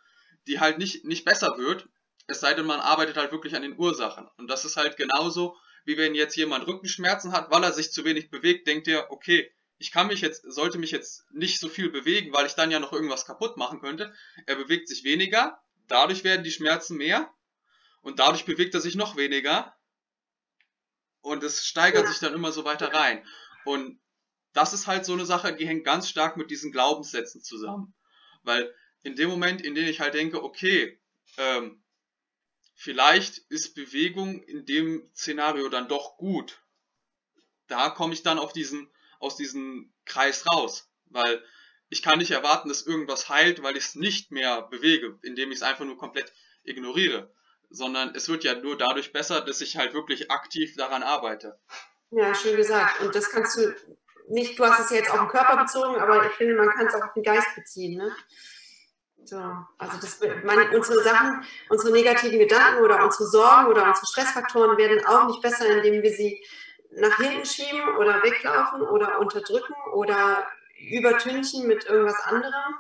[0.46, 1.88] die halt nicht, nicht besser wird,
[2.26, 4.28] es sei denn, man arbeitet halt wirklich an den Ursachen.
[4.37, 8.04] Und das ist halt genauso, wie wenn jetzt jemand Rückenschmerzen hat, weil er sich zu
[8.04, 11.90] wenig bewegt, denkt er, okay, ich kann mich jetzt, sollte mich jetzt nicht so viel
[11.90, 14.14] bewegen, weil ich dann ja noch irgendwas kaputt machen könnte.
[14.46, 17.32] Er bewegt sich weniger, dadurch werden die Schmerzen mehr
[18.00, 19.74] und dadurch bewegt er sich noch weniger.
[21.20, 23.24] Und es steigert sich dann immer so weiter rein.
[23.64, 24.00] Und
[24.52, 27.94] das ist halt so eine Sache, die hängt ganz stark mit diesen Glaubenssätzen zusammen.
[28.42, 31.00] Weil in dem Moment, in dem ich halt denke, okay,
[31.38, 31.81] ähm,
[32.82, 36.62] vielleicht ist Bewegung in dem Szenario dann doch gut,
[37.68, 40.90] da komme ich dann auf diesen, aus diesem Kreis raus.
[41.06, 41.42] Weil
[41.88, 45.58] ich kann nicht erwarten, dass irgendwas heilt, weil ich es nicht mehr bewege, indem ich
[45.58, 46.32] es einfach nur komplett
[46.64, 47.32] ignoriere
[47.72, 51.58] sondern es wird ja nur dadurch besser, dass ich halt wirklich aktiv daran arbeite.
[52.10, 53.00] Ja, schön gesagt.
[53.00, 53.74] Und das kannst du
[54.28, 56.94] nicht, du hast es jetzt auf den Körper bezogen, aber ich finde, man kann es
[56.94, 57.98] auch auf den Geist beziehen.
[57.98, 58.14] Ne?
[59.24, 59.40] So,
[59.78, 65.04] also das, man, unsere Sachen, unsere negativen Gedanken oder unsere Sorgen oder unsere Stressfaktoren werden
[65.06, 66.44] auch nicht besser, indem wir sie
[66.90, 70.46] nach hinten schieben oder weglaufen oder unterdrücken oder
[70.90, 72.74] übertünchen mit irgendwas anderem,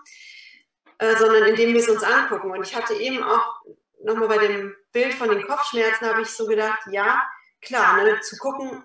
[0.98, 2.50] äh, sondern indem wir es uns angucken.
[2.50, 3.62] Und ich hatte eben auch
[4.04, 7.22] nochmal bei dem Bild von den Kopfschmerzen habe ich so gedacht, ja,
[7.60, 8.84] klar, ne, zu gucken,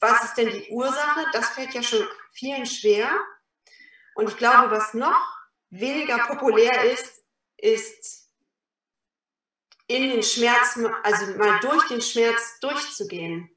[0.00, 3.08] was ist denn die Ursache, das fällt ja schon vielen schwer.
[4.14, 5.43] Und ich glaube, was noch
[5.80, 7.22] weniger populär ist,
[7.56, 8.28] ist
[9.86, 13.50] in den Schmerz, also mal durch den Schmerz durchzugehen.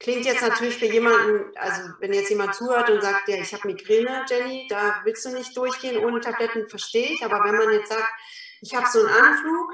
[0.00, 3.66] Klingt jetzt natürlich für jemanden, also wenn jetzt jemand zuhört und sagt, ja, ich habe
[3.66, 7.24] Migräne, Jenny, da willst du nicht durchgehen ohne Tabletten, verstehe ich.
[7.24, 8.08] Aber wenn man jetzt sagt,
[8.60, 9.72] ich habe so einen Anflug,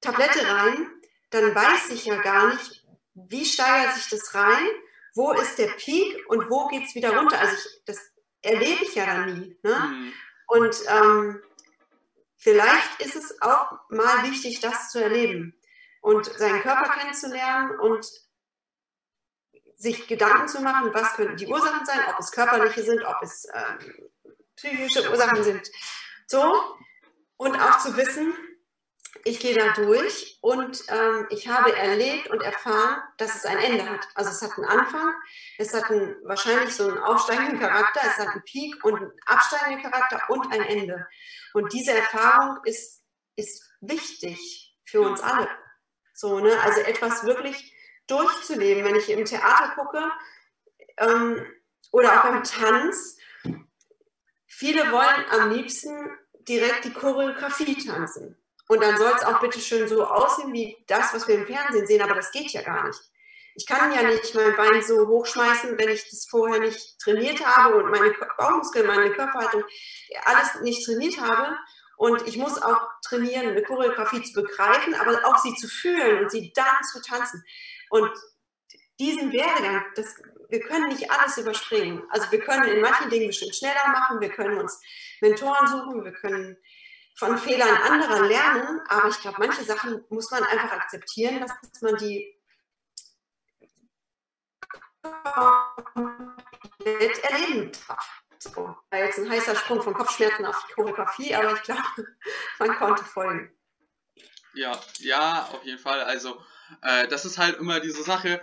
[0.00, 0.88] Tablette rein,
[1.30, 4.66] dann weiß ich ja gar nicht, wie steigert sich das rein,
[5.14, 7.38] wo ist der Peak und wo geht es wieder runter.
[7.38, 7.98] Also ich, das
[8.42, 9.56] erlebe ich ja dann nie.
[9.62, 9.74] Ne?
[9.74, 10.12] Mhm.
[10.52, 11.42] Und ähm,
[12.36, 15.58] vielleicht ist es auch mal wichtig, das zu erleben
[16.02, 18.06] und seinen Körper kennenzulernen und
[19.76, 23.46] sich Gedanken zu machen, was könnten die Ursachen sein, ob es körperliche sind, ob es
[23.54, 24.10] ähm,
[24.54, 25.70] psychische Ursachen sind.
[26.26, 26.76] So,
[27.38, 28.34] und auch zu wissen,
[29.24, 33.88] ich gehe da durch und ähm, ich habe erlebt und erfahren, dass es ein Ende
[33.88, 34.08] hat.
[34.14, 35.12] Also es hat einen Anfang,
[35.58, 39.82] es hat einen, wahrscheinlich so einen aufsteigenden Charakter, es hat einen Peak und einen absteigenden
[39.82, 41.06] Charakter und ein Ende.
[41.52, 43.02] Und diese Erfahrung ist,
[43.36, 45.48] ist wichtig für uns alle.
[46.14, 46.58] So, ne?
[46.62, 47.74] Also etwas wirklich
[48.06, 48.84] durchzuleben.
[48.84, 50.10] Wenn ich im Theater gucke
[50.98, 51.46] ähm,
[51.90, 53.18] oder auch beim Tanz,
[54.46, 56.10] viele wollen am liebsten
[56.48, 58.41] direkt die Choreografie tanzen.
[58.72, 61.86] Und dann soll es auch bitte schön so aussehen wie das, was wir im Fernsehen
[61.86, 62.98] sehen, aber das geht ja gar nicht.
[63.54, 67.76] Ich kann ja nicht mein Bein so hochschmeißen, wenn ich das vorher nicht trainiert habe
[67.76, 69.62] und meine Bauchmuskeln, meine Körperhaltung
[70.24, 71.54] alles nicht trainiert habe.
[71.98, 76.30] Und ich muss auch trainieren, eine Choreografie zu begreifen, aber auch sie zu fühlen und
[76.30, 77.44] sie dann zu tanzen.
[77.90, 78.10] Und
[78.98, 80.14] diesen Werdegang, das,
[80.48, 82.04] wir können nicht alles überspringen.
[82.08, 84.80] Also wir können in manchen Dingen bestimmt schneller machen, wir können uns
[85.20, 86.56] Mentoren suchen, wir können
[87.14, 91.96] von Fehlern anderer lernen, aber ich glaube, manche Sachen muss man einfach akzeptieren, dass man
[91.96, 92.36] die
[97.22, 98.22] erleben darf.
[98.38, 101.82] So, war jetzt ein heißer Sprung von Kopfschmerzen auf die Choreografie, aber ich glaube,
[102.58, 103.56] man konnte folgen.
[104.54, 106.00] Ja, ja, auf jeden Fall.
[106.02, 106.42] Also,
[106.82, 108.42] äh, das ist halt immer diese Sache.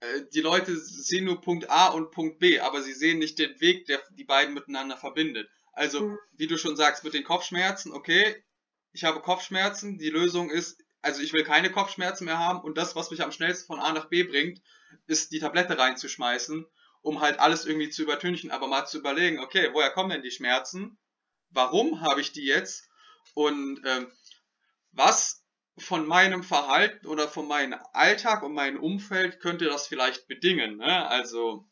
[0.00, 3.58] Äh, die Leute sehen nur Punkt A und Punkt B, aber sie sehen nicht den
[3.60, 5.48] Weg, der die beiden miteinander verbindet.
[5.76, 6.18] Also, mhm.
[6.32, 8.42] wie du schon sagst, mit den Kopfschmerzen, okay,
[8.92, 12.96] ich habe Kopfschmerzen, die Lösung ist, also ich will keine Kopfschmerzen mehr haben und das,
[12.96, 14.62] was mich am schnellsten von A nach B bringt,
[15.06, 16.64] ist die Tablette reinzuschmeißen,
[17.02, 20.30] um halt alles irgendwie zu übertünchen, aber mal zu überlegen, okay, woher kommen denn die
[20.30, 20.98] Schmerzen?
[21.50, 22.88] Warum habe ich die jetzt?
[23.34, 24.10] Und ähm,
[24.92, 25.44] was
[25.76, 30.78] von meinem Verhalten oder von meinem Alltag und meinem Umfeld könnte das vielleicht bedingen?
[30.78, 31.06] Ne?
[31.06, 31.68] Also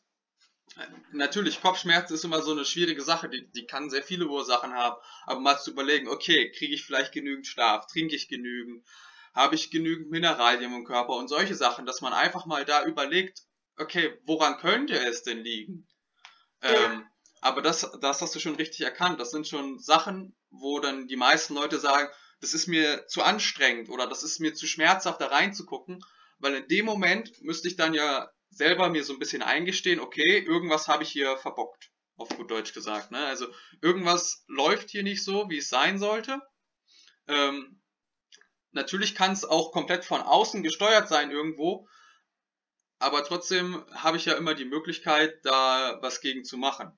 [1.11, 4.95] natürlich, Kopfschmerzen ist immer so eine schwierige Sache, die, die kann sehr viele Ursachen haben,
[5.25, 8.85] aber mal zu überlegen, okay, kriege ich vielleicht genügend Schlaf, trinke ich genügend,
[9.33, 13.41] habe ich genügend Mineralien im Körper und solche Sachen, dass man einfach mal da überlegt,
[13.77, 15.87] okay, woran könnte es denn liegen?
[16.63, 16.85] Ja.
[16.85, 17.07] Ähm,
[17.41, 19.19] aber das, das hast du schon richtig erkannt.
[19.19, 22.09] Das sind schon Sachen, wo dann die meisten Leute sagen,
[22.41, 26.03] das ist mir zu anstrengend oder das ist mir zu schmerzhaft, da reinzugucken,
[26.39, 30.39] weil in dem Moment müsste ich dann ja selber mir so ein bisschen eingestehen, okay,
[30.39, 33.11] irgendwas habe ich hier verbockt, auf gut Deutsch gesagt.
[33.11, 33.25] Ne?
[33.25, 33.47] Also
[33.81, 36.41] irgendwas läuft hier nicht so, wie es sein sollte.
[37.27, 37.81] Ähm,
[38.71, 41.87] natürlich kann es auch komplett von außen gesteuert sein irgendwo,
[42.99, 46.97] aber trotzdem habe ich ja immer die Möglichkeit, da was gegen zu machen.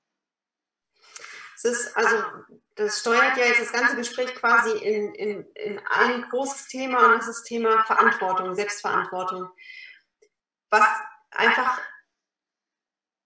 [1.55, 2.23] Es ist, also,
[2.75, 7.13] das steuert ja jetzt das ganze Gespräch quasi in, in, in ein großes Thema und
[7.13, 9.49] das ist das Thema Verantwortung, Selbstverantwortung.
[10.69, 10.85] Was
[11.37, 11.79] einfach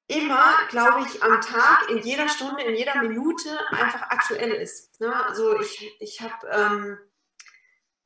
[0.07, 4.99] immer, glaube ich, am Tag, in jeder Stunde, in jeder Minute einfach aktuell ist.
[4.99, 5.13] Ne?
[5.25, 6.97] Also ich, ich habe, ähm,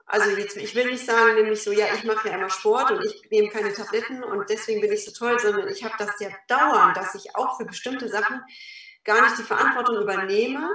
[0.06, 3.04] also jetzt, ich will nicht sagen, nämlich so, ja, ich mache ja immer Sport und
[3.04, 6.30] ich nehme keine Tabletten und deswegen bin ich so toll, sondern ich habe das ja
[6.48, 8.40] dauernd, dass ich auch für bestimmte Sachen
[9.04, 10.70] gar nicht die Verantwortung übernehme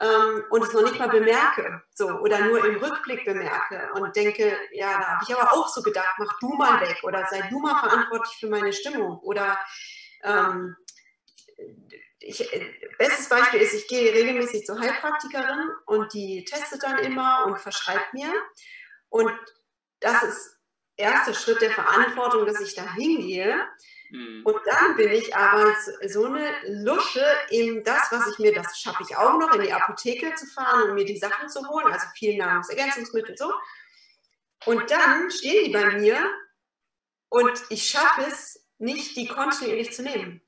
[0.00, 4.56] ähm, und es noch nicht mal bemerke, so oder nur im Rückblick bemerke und denke,
[4.72, 7.58] ja, da habe ich aber auch so gedacht, mach du mal weg oder sei du
[7.58, 9.58] mal verantwortlich für meine Stimmung oder
[10.22, 10.76] ähm,
[12.18, 12.46] ich,
[12.98, 18.12] bestes Beispiel ist, ich gehe regelmäßig zur Heilpraktikerin und die testet dann immer und verschreibt
[18.12, 18.30] mir
[19.08, 19.32] und
[20.00, 20.58] das ist
[20.96, 23.66] erster Schritt der Verantwortung, dass ich da hingehe
[24.10, 24.42] Mhm.
[24.44, 25.74] Und dann bin ich aber
[26.06, 26.50] so eine
[26.84, 30.46] Lusche in das, was ich mir, das schaffe ich auch noch, in die Apotheke zu
[30.46, 33.52] fahren und mir die Sachen zu holen, also viel Nahrungsergänzungsmittel so.
[34.64, 36.18] Und dann stehen die bei mir
[37.28, 40.42] und ich schaffe es nicht, die kontinuierlich zu nehmen.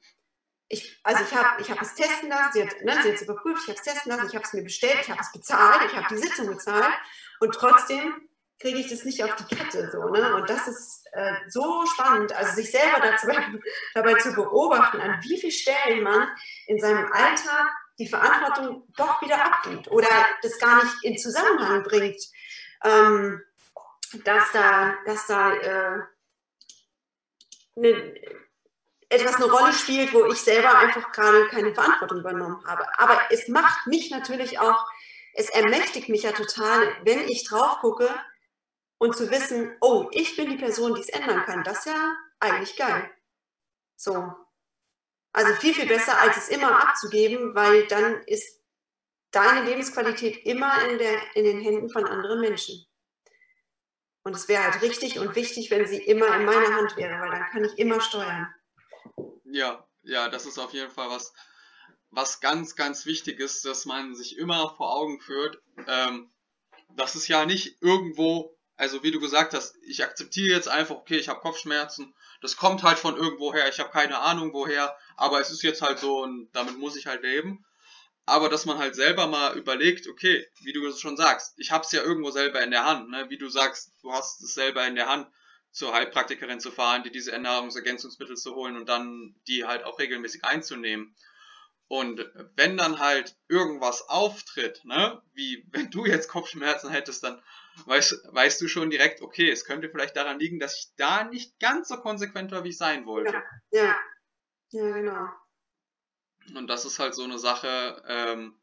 [0.68, 3.23] Ich, also ich habe ich hab es testen lassen, sie hat, ne, sie hat es
[3.23, 5.81] überprüft, ich habe es testen lassen, ich habe es mir bestellt, ich habe es bezahlt,
[5.87, 6.94] ich habe die Sitzung bezahlt
[7.40, 9.90] und trotzdem kriege ich das nicht auf die Kette.
[9.90, 10.35] So, ne?
[10.35, 13.29] Und das ist äh, so spannend, also sich selber dazu,
[13.94, 16.29] dabei zu beobachten, an wie vielen Stellen man
[16.66, 17.68] in seinem Alltag
[17.99, 20.09] die Verantwortung doch wieder abgibt oder
[20.42, 22.21] das gar nicht in Zusammenhang bringt,
[22.85, 23.42] ähm,
[24.25, 25.99] dass da, dass da äh,
[27.75, 28.14] ne,
[29.09, 32.87] etwas eine Rolle spielt, wo ich selber einfach gerade keine Verantwortung übernommen habe.
[32.99, 34.87] Aber es macht mich natürlich auch,
[35.35, 38.09] es ermächtigt mich ja total, wenn ich drauf gucke,
[38.99, 42.17] und zu wissen, oh, ich bin die Person, die es ändern kann, das ist ja
[42.41, 43.11] eigentlich geil.
[43.97, 44.33] So.
[45.33, 48.61] Also viel, viel besser, als es immer abzugeben, weil dann ist
[49.31, 52.85] deine Lebensqualität immer in, der, in den Händen von anderen Menschen.
[54.23, 57.31] Und es wäre halt richtig und wichtig, wenn sie immer in meiner Hand wäre, weil
[57.31, 58.53] dann kann ich immer steuern.
[59.45, 61.33] Ja, ja, das ist auf jeden Fall was,
[62.11, 65.63] was ganz, ganz wichtig ist, dass man sich immer vor Augen führt.
[65.87, 66.31] Ähm,
[66.91, 71.17] das ist ja nicht irgendwo, also wie du gesagt hast, ich akzeptiere jetzt einfach, okay,
[71.19, 75.51] ich habe Kopfschmerzen, das kommt halt von irgendwoher, ich habe keine Ahnung woher, aber es
[75.51, 77.64] ist jetzt halt so und damit muss ich halt leben.
[78.25, 81.93] Aber dass man halt selber mal überlegt, okay, wie du schon sagst, ich habe es
[81.93, 83.29] ja irgendwo selber in der Hand, ne?
[83.31, 85.27] wie du sagst, du hast es selber in der Hand,
[85.71, 90.45] zur Heilpraktikerin zu fahren, die diese Ernährungsergänzungsmittel zu holen und dann die halt auch regelmäßig
[90.45, 91.14] einzunehmen.
[91.88, 97.42] Und wenn dann halt irgendwas auftritt, ne, wie wenn du jetzt Kopfschmerzen hättest, dann
[97.87, 101.59] weißt, weißt du schon direkt, okay, es könnte vielleicht daran liegen, dass ich da nicht
[101.59, 103.33] ganz so konsequent war, wie ich sein wollte.
[103.33, 103.96] Ja, ja,
[104.70, 105.29] ja genau.
[106.55, 108.61] Und das ist halt so eine Sache, ähm,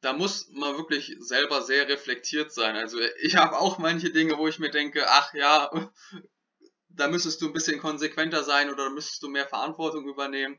[0.00, 2.76] da muss man wirklich selber sehr reflektiert sein.
[2.76, 5.70] Also ich habe auch manche Dinge, wo ich mir denke, ach ja,
[6.88, 10.58] da müsstest du ein bisschen konsequenter sein oder müsstest du mehr Verantwortung übernehmen.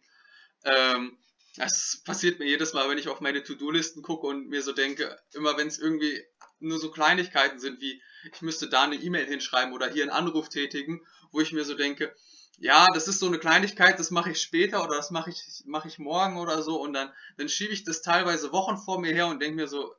[0.65, 1.17] Ähm,
[1.59, 5.19] das passiert mir jedes Mal, wenn ich auf meine To-Do-Listen gucke und mir so denke,
[5.33, 6.23] immer wenn es irgendwie
[6.59, 10.47] nur so Kleinigkeiten sind, wie ich müsste da eine E-Mail hinschreiben oder hier einen Anruf
[10.47, 12.15] tätigen, wo ich mir so denke,
[12.59, 15.89] ja, das ist so eine Kleinigkeit, das mache ich später oder das mache ich, mache
[15.89, 16.81] ich morgen oder so.
[16.81, 19.93] Und dann, dann schiebe ich das teilweise Wochen vor mir her und denke mir so,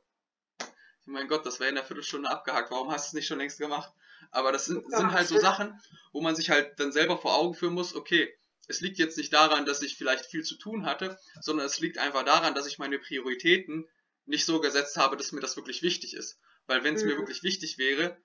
[1.05, 3.59] mein Gott, das wäre in der Viertelstunde abgehakt, warum hast du es nicht schon längst
[3.59, 3.91] gemacht?
[4.31, 5.79] Aber das sind, sind halt so Sachen,
[6.11, 8.33] wo man sich halt dann selber vor Augen führen muss, okay,
[8.67, 11.97] es liegt jetzt nicht daran, dass ich vielleicht viel zu tun hatte, sondern es liegt
[11.97, 13.87] einfach daran, dass ich meine Prioritäten
[14.25, 16.39] nicht so gesetzt habe, dass mir das wirklich wichtig ist.
[16.67, 17.09] Weil wenn es mhm.
[17.09, 18.17] mir wirklich wichtig wäre,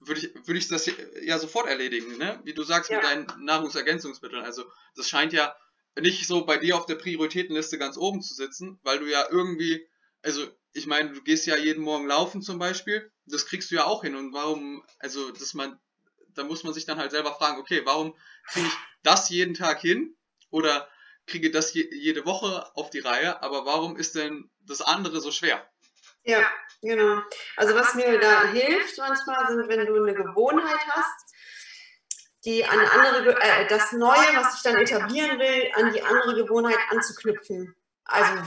[0.00, 0.90] würde ich, würde ich das
[1.22, 2.40] ja sofort erledigen, ne?
[2.44, 2.96] Wie du sagst, ja.
[2.96, 4.44] mit deinen Nahrungsergänzungsmitteln.
[4.44, 4.64] Also,
[4.96, 5.54] das scheint ja
[6.00, 9.86] nicht so bei dir auf der Prioritätenliste ganz oben zu sitzen, weil du ja irgendwie,
[10.22, 13.84] also, ich meine, du gehst ja jeden Morgen laufen zum Beispiel, das kriegst du ja
[13.84, 14.16] auch hin.
[14.16, 15.78] Und warum, also, dass man,
[16.34, 18.16] da muss man sich dann halt selber fragen, okay, warum
[18.48, 20.16] kriege ich das jeden Tag hin?
[20.50, 20.88] Oder
[21.26, 25.30] kriege das je, jede Woche auf die Reihe, aber warum ist denn das andere so
[25.30, 25.66] schwer?
[26.24, 26.46] Ja,
[26.80, 27.20] genau.
[27.56, 31.34] Also was mir da hilft manchmal sind, wenn du eine Gewohnheit hast,
[32.44, 36.78] die an andere, äh, das Neue, was ich dann etablieren will, an die andere Gewohnheit
[36.90, 37.74] anzuknüpfen.
[38.04, 38.42] Also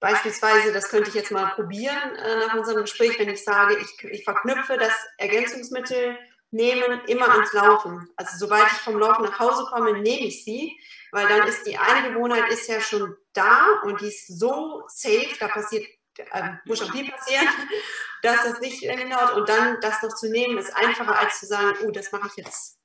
[0.00, 4.04] beispielsweise, das könnte ich jetzt mal probieren äh, nach unserem Gespräch, wenn ich sage, ich,
[4.04, 6.18] ich verknüpfe das Ergänzungsmittel
[6.52, 8.08] nehmen immer ans Laufen.
[8.16, 10.78] Also sobald ich vom Laufen nach Hause komme, nehme ich sie,
[11.10, 15.34] weil dann ist die eine Gewohnheit ist ja schon da und die ist so safe,
[15.40, 15.86] da passiert
[16.18, 17.48] äh, muss schon viel passieren,
[18.22, 21.76] dass das nicht hinhaut und dann das noch zu nehmen, ist einfacher als zu sagen,
[21.84, 22.78] oh, das mache ich jetzt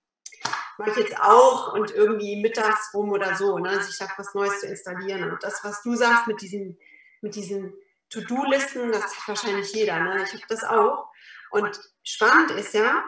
[0.78, 3.82] mache ich jetzt auch und irgendwie mittags rum oder so, ne?
[3.82, 5.32] sich da was Neues zu installieren.
[5.32, 6.78] Und das, was du sagst mit diesen,
[7.22, 7.74] mit diesen
[8.12, 10.00] To-Do-Listen, das hat wahrscheinlich jeder.
[10.00, 10.24] Ne?
[10.24, 11.10] Ich habe das auch.
[11.50, 13.04] Und spannend ist ja,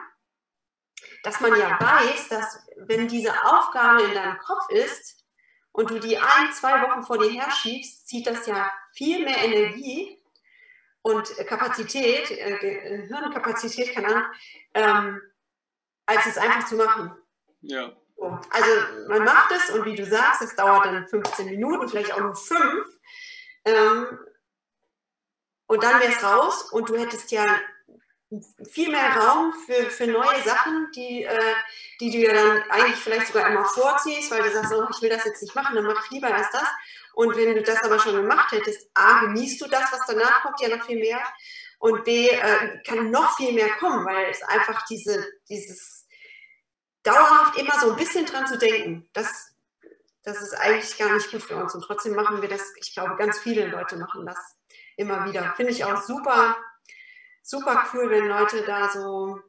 [1.22, 5.24] dass man ja weiß, dass wenn diese Aufgabe in deinem Kopf ist
[5.72, 9.38] und du die ein, zwei Wochen vor dir her schiebst, zieht das ja viel mehr
[9.38, 10.20] Energie
[11.02, 14.24] und Kapazität, äh, Hirnkapazität, keine Ahnung,
[14.74, 15.22] ähm,
[16.06, 17.12] als es einfach zu machen.
[17.62, 17.92] Ja.
[18.50, 18.70] Also
[19.08, 22.36] man macht es und wie du sagst, es dauert dann 15 Minuten, vielleicht auch nur
[22.36, 22.86] 5.
[23.64, 24.18] Ähm,
[25.66, 27.46] und dann wäre es raus und du hättest ja
[28.70, 31.54] viel mehr Raum für, für neue Sachen, die, äh,
[32.00, 35.10] die du ja dann eigentlich vielleicht sogar immer vorziehst, weil du sagst, oh, ich will
[35.10, 36.68] das jetzt nicht machen, dann mache ich lieber erst das.
[37.14, 40.60] Und wenn du das aber schon gemacht hättest, A, genießt du das, was danach kommt,
[40.60, 41.20] ja noch viel mehr.
[41.80, 46.06] Und B, äh, kann noch viel mehr kommen, weil es einfach diese, dieses
[47.02, 49.54] dauerhaft immer so ein bisschen dran zu denken, das,
[50.22, 51.74] das ist eigentlich gar nicht gut für uns.
[51.74, 54.38] Und trotzdem machen wir das, ich glaube, ganz viele Leute machen das
[54.96, 55.54] immer wieder.
[55.56, 56.56] Finde ich auch super,
[57.50, 59.40] super cool, wenn Leute da so,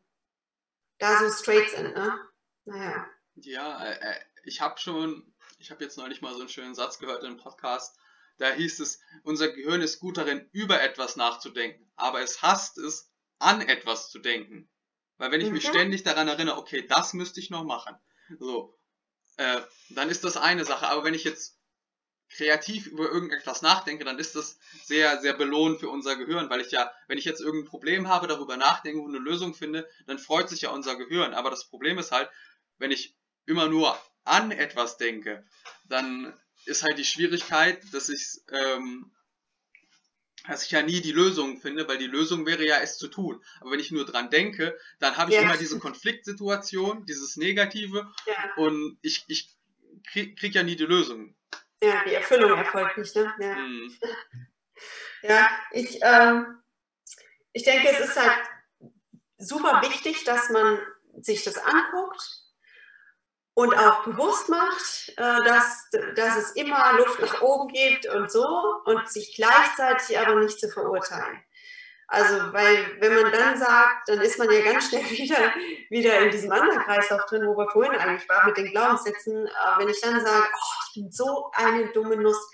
[0.99, 2.19] da so straight sind, ne?
[2.65, 3.07] Naja.
[3.35, 6.97] Ja, äh, äh ich habe schon ich habe jetzt neulich mal so einen schönen Satz
[6.97, 7.95] gehört in einem Podcast.
[8.37, 13.11] Da hieß es, unser Gehirn ist gut darin, über etwas nachzudenken, aber es hasst es,
[13.37, 14.69] an etwas zu denken.
[15.17, 15.69] Weil wenn ich mich mhm.
[15.69, 17.95] ständig daran erinnere, okay, das müsste ich noch machen,
[18.39, 18.79] so,
[19.37, 20.87] äh, dann ist das eine Sache.
[20.87, 21.59] Aber wenn ich jetzt
[22.35, 26.71] kreativ über irgendetwas nachdenke, dann ist das sehr, sehr belohnend für unser Gehirn, weil ich
[26.71, 30.49] ja, wenn ich jetzt irgendein Problem habe, darüber nachdenke und eine Lösung finde, dann freut
[30.49, 31.33] sich ja unser Gehirn.
[31.33, 32.29] Aber das Problem ist halt,
[32.77, 33.15] wenn ich
[33.45, 35.45] immer nur an etwas denke,
[35.85, 36.33] dann
[36.65, 39.11] ist halt die Schwierigkeit, dass ich, ähm,
[40.47, 43.43] dass ich ja nie die Lösung finde, weil die Lösung wäre ja es zu tun.
[43.59, 45.43] Aber wenn ich nur dran denke, dann habe ich ja.
[45.43, 48.55] immer diese Konfliktsituation, dieses Negative ja.
[48.57, 49.49] und ich, ich
[50.07, 51.35] krieg, krieg, ja nie die Lösung.
[51.83, 53.33] Ja, die Erfüllung erfolgt nicht, ne?
[53.39, 53.97] Ja, hm.
[55.23, 56.61] ja ich, ähm,
[57.53, 58.43] ich denke, es ist halt
[59.37, 60.79] super wichtig, dass man
[61.21, 62.41] sich das anguckt
[63.53, 68.47] und auch bewusst macht, äh, dass, dass es immer Luft nach oben gibt und so
[68.85, 71.43] und sich gleichzeitig aber nicht zu verurteilen.
[72.13, 75.53] Also, weil wenn man dann sagt, dann ist man ja ganz schnell wieder,
[75.89, 79.47] wieder in diesem anderen Kreislauf drin, wo wir vorhin eigentlich waren, mit den Glaubenssätzen.
[79.47, 82.51] Äh, wenn ich dann sage, oh, ich bin so eine dumme Nuss,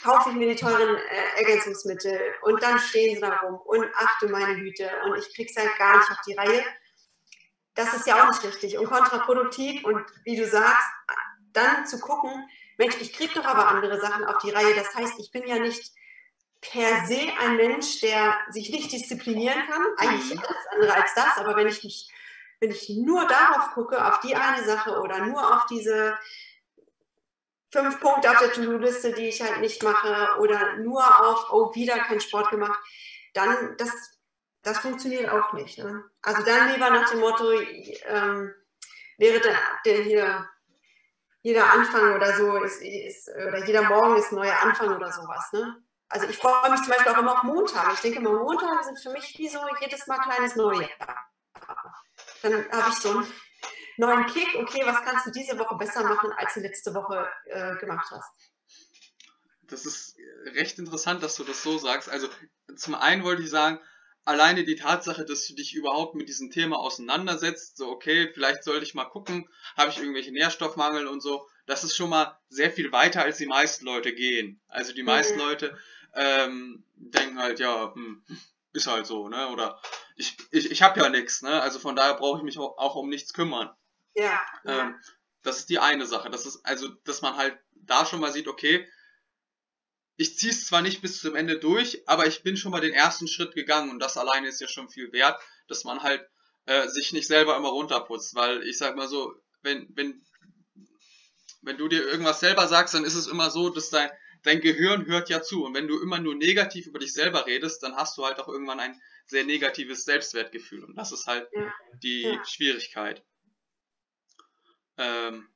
[0.00, 4.16] kaufe ich mir die teuren äh, Ergänzungsmittel und dann stehen sie da rum und ach
[4.20, 6.62] du meine Güte und ich krieg's halt gar nicht auf die Reihe.
[7.74, 10.86] Das ist ja auch nicht richtig und kontraproduktiv und wie du sagst,
[11.52, 12.48] dann zu gucken,
[12.78, 14.72] Mensch, ich kriege doch aber andere Sachen auf die Reihe.
[14.76, 15.92] Das heißt, ich bin ja nicht
[16.60, 19.82] per se ein Mensch, der sich nicht disziplinieren kann.
[19.96, 21.38] Eigentlich alles andere als das.
[21.38, 22.10] Aber wenn ich mich,
[22.60, 26.18] wenn ich nur darauf gucke, auf die eine Sache oder nur auf diese
[27.72, 31.98] fünf Punkte auf der To-Do-Liste, die ich halt nicht mache, oder nur auf, oh, wieder
[31.98, 32.78] kein Sport gemacht,
[33.32, 33.90] dann das,
[34.62, 35.78] das funktioniert auch nicht.
[35.78, 36.04] Ne?
[36.22, 38.52] Also dann lieber nach dem Motto, ähm,
[39.18, 40.50] wäre der, der hier
[41.42, 45.52] jeder Anfang oder so ist, ist, oder jeder Morgen ist ein neuer Anfang oder sowas.
[45.52, 45.82] Ne?
[46.10, 47.94] Also ich freue mich zum Beispiel auch immer auf Montag.
[47.94, 50.90] Ich denke immer, Montage sind für mich wie so jedes Mal kleines Neujahr.
[52.42, 53.32] Dann habe ich so einen
[53.96, 54.48] neuen Kick.
[54.56, 58.32] Okay, was kannst du diese Woche besser machen, als du letzte Woche äh, gemacht hast?
[59.62, 62.08] Das ist recht interessant, dass du das so sagst.
[62.08, 62.28] Also
[62.74, 63.78] zum einen wollte ich sagen,
[64.24, 68.84] alleine die Tatsache, dass du dich überhaupt mit diesem Thema auseinandersetzt, so okay, vielleicht sollte
[68.84, 72.90] ich mal gucken, habe ich irgendwelche Nährstoffmangel und so, das ist schon mal sehr viel
[72.90, 74.60] weiter, als die meisten Leute gehen.
[74.66, 75.42] Also die meisten mhm.
[75.42, 75.78] Leute
[76.14, 78.24] ähm, denken halt, ja, hm,
[78.72, 79.48] ist halt so, ne?
[79.48, 79.80] Oder
[80.16, 81.60] ich, ich, ich habe ja nichts, ne?
[81.62, 83.70] Also von daher brauche ich mich auch, auch, um nichts kümmern.
[84.14, 84.40] Ja.
[84.64, 84.94] Ähm,
[85.42, 86.30] das ist die eine Sache.
[86.30, 88.86] Das ist also, dass man halt da schon mal sieht, okay,
[90.16, 92.92] ich ziehe es zwar nicht bis zum Ende durch, aber ich bin schon mal den
[92.92, 96.28] ersten Schritt gegangen und das alleine ist ja schon viel wert, dass man halt
[96.66, 100.22] äh, sich nicht selber immer runterputzt, weil ich sag mal so, wenn, wenn,
[101.62, 104.10] wenn du dir irgendwas selber sagst, dann ist es immer so, dass dein,
[104.42, 107.82] dein Gehirn hört ja zu und wenn du immer nur negativ über dich selber redest,
[107.82, 111.72] dann hast du halt auch irgendwann ein sehr negatives Selbstwertgefühl und das ist halt ja.
[112.02, 112.44] die ja.
[112.44, 113.24] Schwierigkeit.
[114.96, 115.48] Ähm,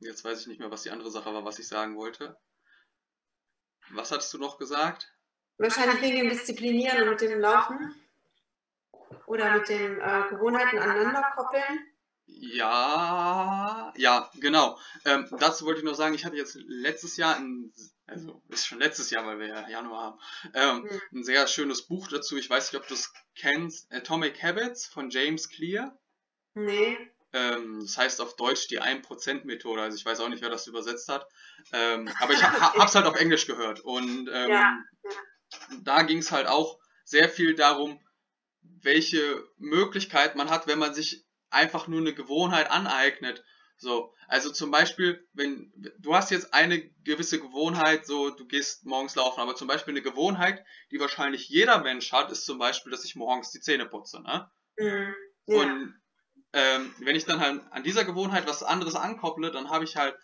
[0.00, 2.36] jetzt weiß ich nicht mehr, was die andere Sache war, was ich sagen wollte.
[3.90, 5.10] Was hattest du noch gesagt?
[5.56, 7.94] Wahrscheinlich wegen dem Disziplinieren und mit dem Laufen
[9.26, 11.86] oder mit den äh, Gewohnheiten aneinander koppeln.
[12.30, 14.78] Ja, ja, genau.
[15.04, 17.72] Ähm, dazu wollte ich nur sagen, ich hatte jetzt letztes Jahr, ein,
[18.06, 20.18] also ist schon letztes Jahr, weil wir ja Januar
[20.52, 21.00] haben, ähm, hm.
[21.14, 22.36] ein sehr schönes Buch dazu.
[22.36, 25.98] Ich weiß nicht, ob du es kennst, Atomic Habits von James Clear.
[26.54, 26.96] Nee.
[27.32, 29.82] Ähm, das heißt auf Deutsch die 1%-Methode.
[29.82, 31.26] Also ich weiß auch nicht, wer das übersetzt hat.
[31.72, 33.80] Ähm, aber ich ha hab's halt auf Englisch gehört.
[33.80, 34.78] Und ähm, ja.
[35.82, 38.00] da ging es halt auch sehr viel darum,
[38.60, 43.44] welche Möglichkeit man hat, wenn man sich einfach nur eine Gewohnheit aneignet.
[43.76, 49.14] So, also zum Beispiel, wenn du hast jetzt eine gewisse Gewohnheit, so du gehst morgens
[49.14, 53.04] laufen, aber zum Beispiel eine Gewohnheit, die wahrscheinlich jeder Mensch hat, ist zum Beispiel, dass
[53.04, 54.50] ich morgens die Zähne putze, ne?
[54.78, 55.14] Mhm.
[55.46, 55.60] Ja.
[55.60, 55.94] Und
[56.52, 60.16] ähm, wenn ich dann halt an dieser Gewohnheit was anderes ankopple, dann habe ich halt,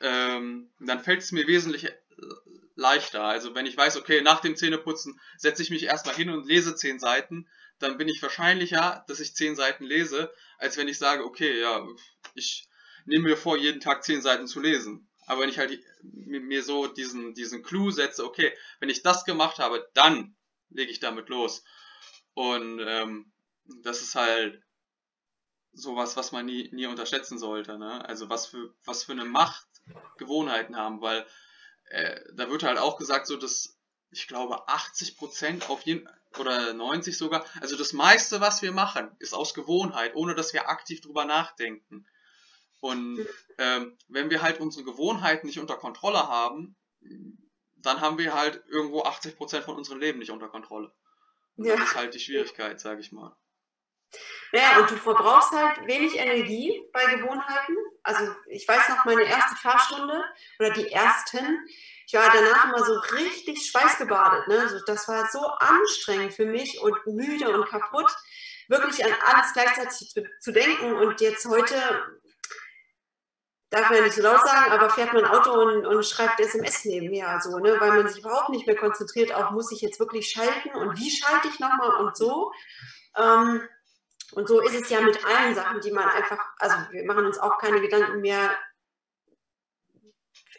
[0.00, 1.92] ähm, dann fällt es mir wesentlich äh,
[2.74, 3.24] leichter.
[3.24, 6.74] Also wenn ich weiß, okay, nach dem Zähneputzen setze ich mich erstmal hin und lese
[6.76, 11.24] zehn Seiten, dann bin ich wahrscheinlicher, dass ich zehn Seiten lese, als wenn ich sage,
[11.24, 11.86] okay, ja,
[12.34, 12.68] ich
[13.04, 15.08] nehme mir vor, jeden Tag zehn Seiten zu lesen.
[15.26, 19.58] Aber wenn ich halt mir so diesen, diesen Clou setze, okay, wenn ich das gemacht
[19.58, 20.36] habe, dann
[20.70, 21.64] lege ich damit los.
[22.34, 23.32] Und ähm,
[23.82, 24.62] das ist halt
[25.72, 27.78] sowas, was man nie, nie unterschätzen sollte.
[27.78, 28.04] Ne?
[28.06, 29.66] Also was für, was für eine Macht
[30.16, 31.26] Gewohnheiten haben, weil
[31.90, 33.78] äh, da wird halt auch gesagt, so dass
[34.10, 39.10] ich glaube 80 Prozent auf jeden oder 90 sogar, also das meiste, was wir machen,
[39.18, 42.06] ist aus Gewohnheit, ohne dass wir aktiv drüber nachdenken.
[42.80, 43.26] Und
[43.58, 46.76] ähm, wenn wir halt unsere Gewohnheiten nicht unter Kontrolle haben,
[47.76, 50.92] dann haben wir halt irgendwo 80 Prozent von unserem Leben nicht unter Kontrolle.
[51.56, 51.76] Und ja.
[51.76, 53.36] Das ist halt die Schwierigkeit, sage ich mal.
[54.52, 57.76] Ja, und du verbrauchst halt wenig Energie bei Gewohnheiten.
[58.02, 60.24] Also ich weiß noch, meine erste Fahrstunde
[60.58, 61.66] oder die ersten,
[62.08, 64.48] ich war danach immer so richtig schweißgebadet.
[64.48, 64.60] Ne?
[64.60, 68.10] Also das war so anstrengend für mich und müde und kaputt,
[68.68, 70.94] wirklich an alles gleichzeitig zu, zu denken.
[70.94, 71.74] Und jetzt heute,
[73.68, 76.86] darf man ja nicht so laut sagen, aber fährt man Auto und, und schreibt SMS
[76.86, 77.76] nebenher, so, ne?
[77.78, 81.10] weil man sich überhaupt nicht mehr konzentriert auf, muss ich jetzt wirklich schalten und wie
[81.10, 82.50] schalte ich nochmal und so.
[83.18, 83.68] Ähm,
[84.32, 87.38] und so ist es ja mit allen Sachen, die man einfach, also wir machen uns
[87.38, 88.56] auch keine Gedanken mehr.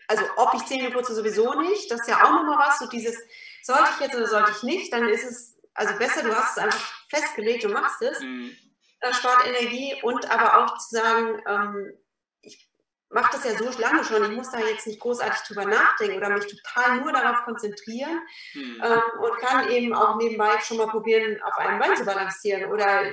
[0.10, 3.16] Also ob ich Zähne putze sowieso nicht, das ist ja auch nochmal was, so dieses,
[3.62, 6.64] sollte ich jetzt oder sollte ich nicht, dann ist es also besser, du hast es
[6.64, 8.20] einfach festgelegt und machst es.
[8.20, 8.58] Mhm.
[9.02, 11.94] Das spart Energie und aber auch zu sagen, ähm,
[12.42, 12.68] ich
[13.10, 16.30] mache das ja so lange schon, ich muss da jetzt nicht großartig drüber nachdenken oder
[16.30, 18.20] mich total nur darauf konzentrieren
[18.54, 18.82] hm.
[18.84, 23.04] ähm, und kann eben auch nebenbei schon mal probieren, auf einem Bein zu balancieren oder,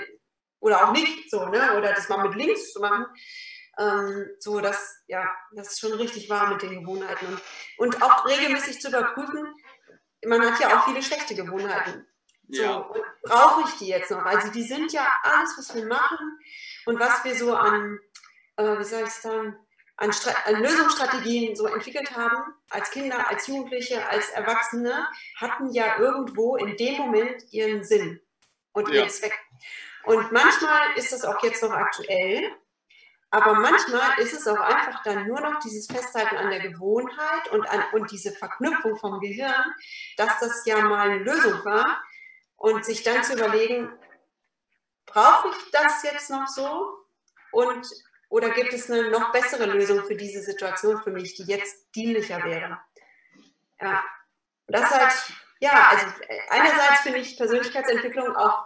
[0.61, 1.77] oder auch nicht so, ne?
[1.77, 3.07] oder das mal mit links zu machen.
[3.79, 7.27] Ähm, so, dass, ja, das ist schon richtig wahr mit den Gewohnheiten.
[7.77, 9.55] Und, und auch regelmäßig zu überprüfen,
[10.25, 12.07] man hat ja auch viele schlechte Gewohnheiten.
[12.49, 12.91] So, ja.
[13.23, 14.25] brauche ich die jetzt noch?
[14.25, 16.39] Also die sind ja alles, was wir machen
[16.87, 17.99] und was wir so an,
[18.57, 19.57] äh, wie soll ich sagen,
[19.97, 20.11] an,
[20.45, 26.77] an, Lösungsstrategien so entwickelt haben, als Kinder, als Jugendliche, als Erwachsene, hatten ja irgendwo in
[26.77, 28.21] dem Moment ihren Sinn
[28.73, 29.09] und ihren ja.
[29.09, 29.37] Zweck.
[30.05, 32.53] Und manchmal ist das auch jetzt noch aktuell,
[33.37, 37.69] aber manchmal ist es auch einfach dann nur noch dieses Festhalten an der Gewohnheit und,
[37.69, 39.75] an, und diese Verknüpfung vom Gehirn,
[40.17, 42.03] dass das ja mal eine Lösung war
[42.57, 43.93] und sich dann zu überlegen,
[45.05, 46.97] brauche ich das jetzt noch so?
[47.53, 47.87] Und
[48.31, 52.43] oder gibt es eine noch bessere Lösung für diese Situation für mich, die jetzt dienlicher
[52.43, 52.81] wäre?
[53.79, 54.03] Ja,
[54.67, 55.13] das halt,
[55.61, 56.07] ja, also
[56.49, 58.65] einerseits finde ich Persönlichkeitsentwicklung auch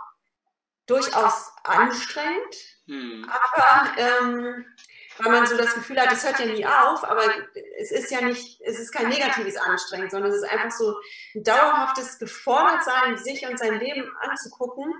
[0.90, 3.28] durchaus anstrengend, hm.
[3.28, 4.66] aber ähm,
[5.18, 7.22] weil man so das Gefühl hat, es hört ja nie auf, aber
[7.78, 10.96] es ist ja nicht, es ist kein negatives Anstrengen, sondern es ist einfach so
[11.34, 14.94] ein dauerhaftes Gefordertsein, sich und sein Leben anzugucken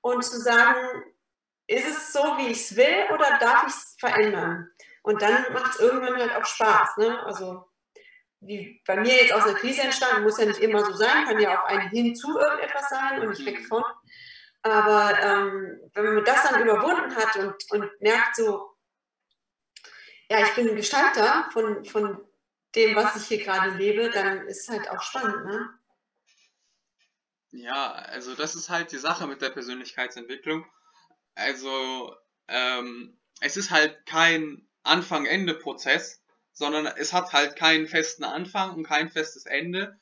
[0.00, 1.04] und zu sagen,
[1.68, 4.68] ist es so, wie ich es will oder darf ich es verändern?
[5.02, 6.96] Und dann macht es irgendwann halt auch Spaß.
[6.98, 7.24] Ne?
[7.24, 7.64] Also
[8.40, 11.40] wie bei mir jetzt aus einer Krise entstanden, muss ja nicht immer so sein, kann
[11.40, 13.84] ja auch ein Hinzu irgendetwas sein und nicht weg von.
[14.62, 18.76] Aber ähm, wenn man das dann überwunden hat und, und merkt so,
[20.30, 22.24] ja, ich bin ein Gestalter von, von
[22.74, 25.44] dem, was ich hier gerade lebe, dann ist es halt auch spannend.
[25.44, 25.68] Ne?
[27.50, 30.64] Ja, also das ist halt die Sache mit der Persönlichkeitsentwicklung.
[31.34, 32.14] Also,
[32.48, 39.10] ähm, es ist halt kein Anfang-Ende-Prozess, sondern es hat halt keinen festen Anfang und kein
[39.10, 39.98] festes Ende.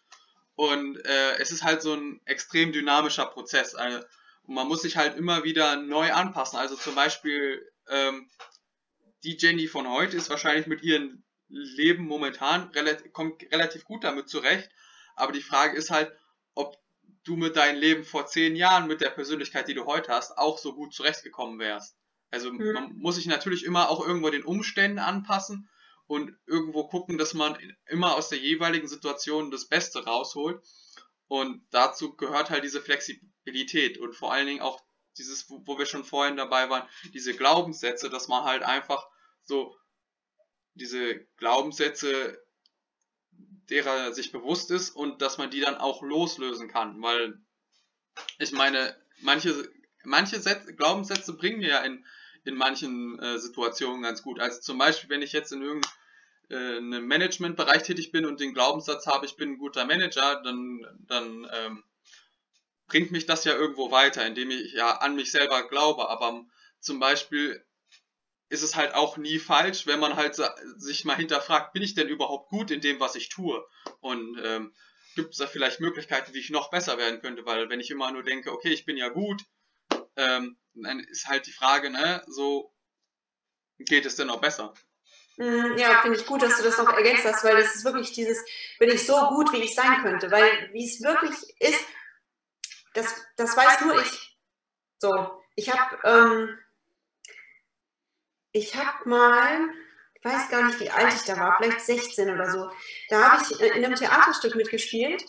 [0.55, 3.75] Und äh, es ist halt so ein extrem dynamischer Prozess.
[3.75, 4.05] Also,
[4.51, 6.59] man muss sich halt immer wieder neu anpassen.
[6.59, 8.29] Also zum Beispiel ähm,
[9.23, 14.29] die Jenny von heute ist wahrscheinlich mit ihrem Leben momentan relativ, kommt relativ gut damit
[14.29, 14.69] zurecht.
[15.15, 16.13] Aber die Frage ist halt,
[16.55, 16.77] ob
[17.23, 20.59] du mit deinem Leben vor zehn Jahren, mit der Persönlichkeit, die du heute hast, auch
[20.59, 21.97] so gut zurechtgekommen wärst.
[22.31, 22.73] Also mhm.
[22.73, 25.69] man muss sich natürlich immer auch irgendwo den Umständen anpassen
[26.09, 30.61] und irgendwo gucken, dass man immer aus der jeweiligen Situation das Beste rausholt.
[31.29, 32.81] Und dazu gehört halt diese
[33.51, 34.83] Flexibilität und vor allen Dingen auch
[35.19, 39.07] dieses, wo wir schon vorhin dabei waren, diese Glaubenssätze, dass man halt einfach
[39.43, 39.77] so
[40.75, 42.41] diese Glaubenssätze
[43.69, 47.39] derer er sich bewusst ist und dass man die dann auch loslösen kann, weil
[48.39, 49.71] ich meine, manche,
[50.05, 52.05] manche Sätze, Glaubenssätze bringen mir ja in,
[52.45, 54.41] in manchen äh, Situationen ganz gut.
[54.41, 59.07] Also zum Beispiel, wenn ich jetzt in irgendeinem äh, Managementbereich tätig bin und den Glaubenssatz
[59.07, 61.85] habe, ich bin ein guter Manager, dann, dann ähm,
[62.91, 66.11] bringt mich das ja irgendwo weiter, indem ich ja an mich selber glaube.
[66.11, 66.45] Aber
[66.81, 67.65] zum Beispiel
[68.51, 70.37] ist es halt auch nie falsch, wenn man halt
[70.77, 73.65] sich mal hinterfragt, bin ich denn überhaupt gut in dem, was ich tue?
[74.01, 74.75] Und ähm,
[75.15, 77.47] gibt es da vielleicht Möglichkeiten, wie ich noch besser werden könnte?
[77.47, 79.43] Weil wenn ich immer nur denke, okay, ich bin ja gut,
[80.17, 82.75] ähm, dann ist halt die Frage, ne, so
[83.79, 84.75] geht es denn noch besser?
[85.37, 88.13] Mhm, ja, finde ich gut, dass du das noch ergänzt hast, weil das ist wirklich
[88.13, 88.45] dieses,
[88.79, 91.85] bin ich so gut, wie ich sein könnte, weil wie es wirklich ist,
[92.95, 94.39] das, das weiß nur ich.
[94.99, 96.59] So, ich habe ähm,
[98.53, 99.69] ich habe mal,
[100.15, 102.71] ich weiß gar nicht, wie alt ich da war, vielleicht 16 oder so,
[103.09, 105.25] da habe ich in einem Theaterstück mitgespielt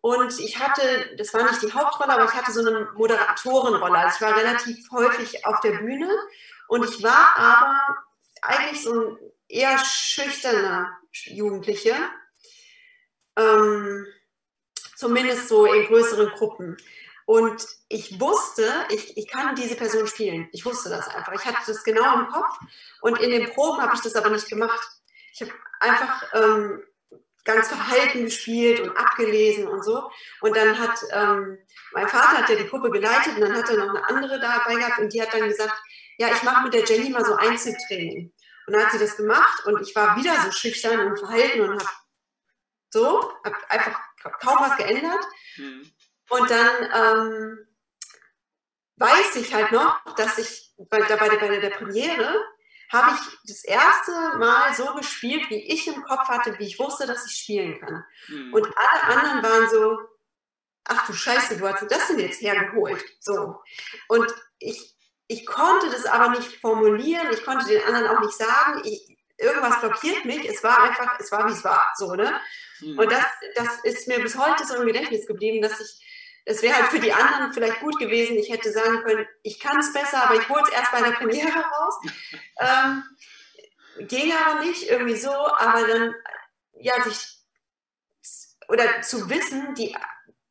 [0.00, 3.98] und ich hatte, das war nicht die Hauptrolle, aber ich hatte so eine Moderatorenrolle.
[3.98, 6.10] Also ich war relativ häufig auf der Bühne
[6.68, 8.04] und ich war aber
[8.42, 11.94] eigentlich so ein eher schüchterner Jugendliche.
[13.36, 14.06] Ähm,
[15.02, 16.76] zumindest so in größeren Gruppen.
[17.26, 20.48] Und ich wusste, ich, ich kann diese Person spielen.
[20.52, 21.32] Ich wusste das einfach.
[21.32, 22.56] Ich hatte das genau im Kopf.
[23.00, 24.88] Und in den Proben habe ich das aber nicht gemacht.
[25.32, 26.82] Ich habe einfach ähm,
[27.44, 30.08] ganz verhalten gespielt und abgelesen und so.
[30.40, 31.58] Und dann hat ähm,
[31.92, 34.76] mein Vater hat ja die Gruppe geleitet und dann hat er noch eine andere dabei
[34.76, 35.74] gehabt und die hat dann gesagt,
[36.18, 38.32] ja, ich mache mit der Jenny mal so Einzeltraining.
[38.66, 41.70] Und dann hat sie das gemacht und ich war wieder so schüchtern und verhalten und
[41.70, 41.90] habe
[42.90, 45.24] so, habe einfach kaum was geändert.
[45.56, 45.90] Mhm.
[46.28, 47.58] Und dann ähm,
[48.96, 52.34] weiß ich halt noch, dass ich bei, bei, bei der Premiere
[52.90, 57.06] habe ich das erste Mal so gespielt, wie ich im Kopf hatte, wie ich wusste,
[57.06, 58.04] dass ich spielen kann.
[58.28, 58.52] Mhm.
[58.52, 59.98] Und alle anderen waren so,
[60.84, 63.02] ach du Scheiße, du hast das denn jetzt hergeholt.
[63.20, 63.62] So.
[64.08, 64.94] Und ich,
[65.26, 68.82] ich konnte das aber nicht formulieren, ich konnte den anderen auch nicht sagen.
[68.84, 70.48] Ich, irgendwas blockiert mich.
[70.48, 72.40] Es war einfach, es war wie es war, so, ne?
[72.82, 72.98] Mhm.
[72.98, 73.24] Und das,
[73.54, 76.06] das ist mir bis heute so im Gedächtnis geblieben, dass ich,
[76.44, 79.78] es wäre halt für die anderen vielleicht gut gewesen, ich hätte sagen können, ich kann
[79.78, 81.94] es besser, aber ich hole es erst bei der Premiere raus.
[82.60, 83.04] ähm,
[84.08, 86.14] ging aber nicht, irgendwie so, aber dann,
[86.74, 87.38] ja, sich,
[88.68, 89.94] oder zu wissen, die,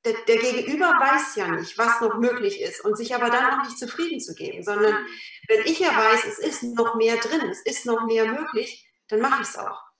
[0.05, 3.63] der, der, Gegenüber weiß ja nicht, was noch möglich ist und sich aber dann auch
[3.63, 5.05] nicht zufrieden zu geben, sondern
[5.47, 9.19] wenn ich ja weiß, es ist noch mehr drin, es ist noch mehr möglich, dann
[9.19, 9.90] mache ich es auch.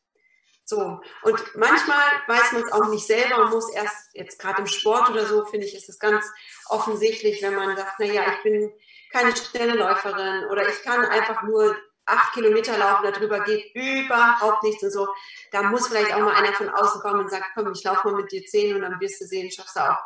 [0.72, 1.02] So.
[1.24, 5.10] Und manchmal weiß man es auch nicht selber und muss erst, jetzt gerade im Sport
[5.10, 6.26] oder so, finde ich, ist es ganz
[6.68, 8.72] offensichtlich, wenn man sagt, naja, ich bin
[9.12, 14.82] keine schnelle Läuferin oder ich kann einfach nur acht Kilometer laufen, darüber geht überhaupt nichts
[14.82, 15.10] und so.
[15.52, 18.22] Da muss vielleicht auch mal einer von außen kommen und sagen, komm, ich laufe mal
[18.22, 20.00] mit dir zehn und dann wirst du sehen, schaffst du auch.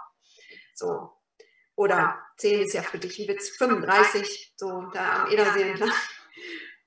[0.73, 1.11] So.
[1.75, 5.91] Oder zehn ist ja für dich ein Witz, 35, so da am Edersee entlang.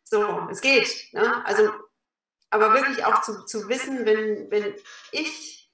[0.02, 1.12] So, es geht.
[1.12, 1.44] Ne?
[1.44, 1.70] Also,
[2.50, 4.74] aber wirklich auch zu, zu wissen, wenn, wenn
[5.12, 5.70] ich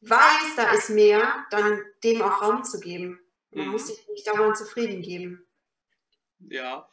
[0.00, 3.20] weiß, da ist mehr, dann dem auch Raum zu geben.
[3.50, 3.72] Man mhm.
[3.72, 5.46] muss sich nicht dauernd zufrieden geben.
[6.40, 6.88] Ja,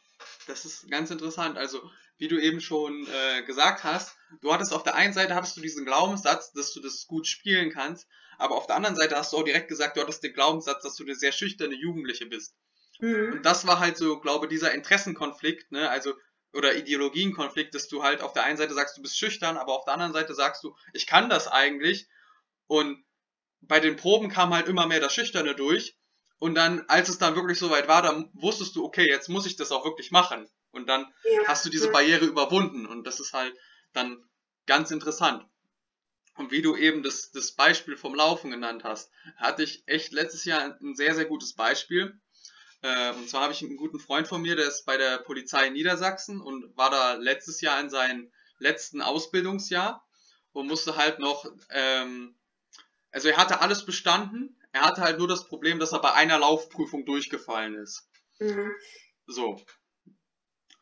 [0.46, 1.58] das ist ganz interessant.
[1.58, 1.82] Also,
[2.18, 5.60] wie du eben schon äh, gesagt hast, du hattest auf der einen Seite hattest du
[5.60, 8.06] diesen Glaubenssatz, dass du das gut spielen kannst,
[8.38, 10.96] aber auf der anderen Seite hast du auch direkt gesagt, du hattest den Glaubenssatz, dass
[10.96, 12.54] du eine sehr schüchterne Jugendliche bist.
[13.00, 13.32] Mhm.
[13.32, 15.90] Und das war halt so, glaube dieser Interessenkonflikt, ne?
[15.90, 16.14] Also
[16.52, 19.84] oder Ideologienkonflikt, dass du halt auf der einen Seite sagst, du bist schüchtern, aber auf
[19.84, 22.08] der anderen Seite sagst du, ich kann das eigentlich.
[22.66, 23.04] Und
[23.60, 25.96] bei den Proben kam halt immer mehr das Schüchterne durch.
[26.38, 29.56] Und dann, als es dann wirklich soweit war, dann wusstest du, okay, jetzt muss ich
[29.56, 30.48] das auch wirklich machen.
[30.72, 31.42] Und dann ja.
[31.46, 32.86] hast du diese Barriere überwunden.
[32.86, 33.54] Und das ist halt
[33.92, 34.18] dann
[34.66, 35.46] ganz interessant.
[36.34, 40.44] Und wie du eben das, das Beispiel vom Laufen genannt hast, hatte ich echt letztes
[40.44, 42.18] Jahr ein sehr, sehr gutes Beispiel.
[42.82, 45.68] Äh, und zwar habe ich einen guten Freund von mir, der ist bei der Polizei
[45.68, 50.06] in Niedersachsen und war da letztes Jahr in seinem letzten Ausbildungsjahr
[50.52, 52.36] und musste halt noch, ähm,
[53.12, 56.38] also er hatte alles bestanden, er hatte halt nur das Problem, dass er bei einer
[56.38, 58.08] Laufprüfung durchgefallen ist.
[58.40, 58.72] Mhm.
[59.26, 59.60] So.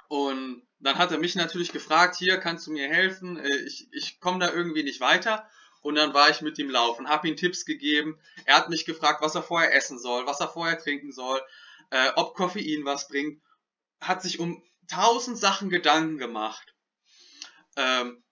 [0.08, 4.20] Und dann hat er mich natürlich gefragt, hier kannst du mir helfen, äh, ich, ich
[4.20, 5.48] komme da irgendwie nicht weiter.
[5.82, 8.18] Und dann war ich mit ihm laufen, habe ihm Tipps gegeben.
[8.44, 11.40] Er hat mich gefragt, was er vorher essen soll, was er vorher trinken soll,
[11.90, 13.42] äh, ob Koffein was bringt.
[14.00, 16.74] Hat sich um tausend Sachen Gedanken gemacht.
[17.76, 18.24] Ähm,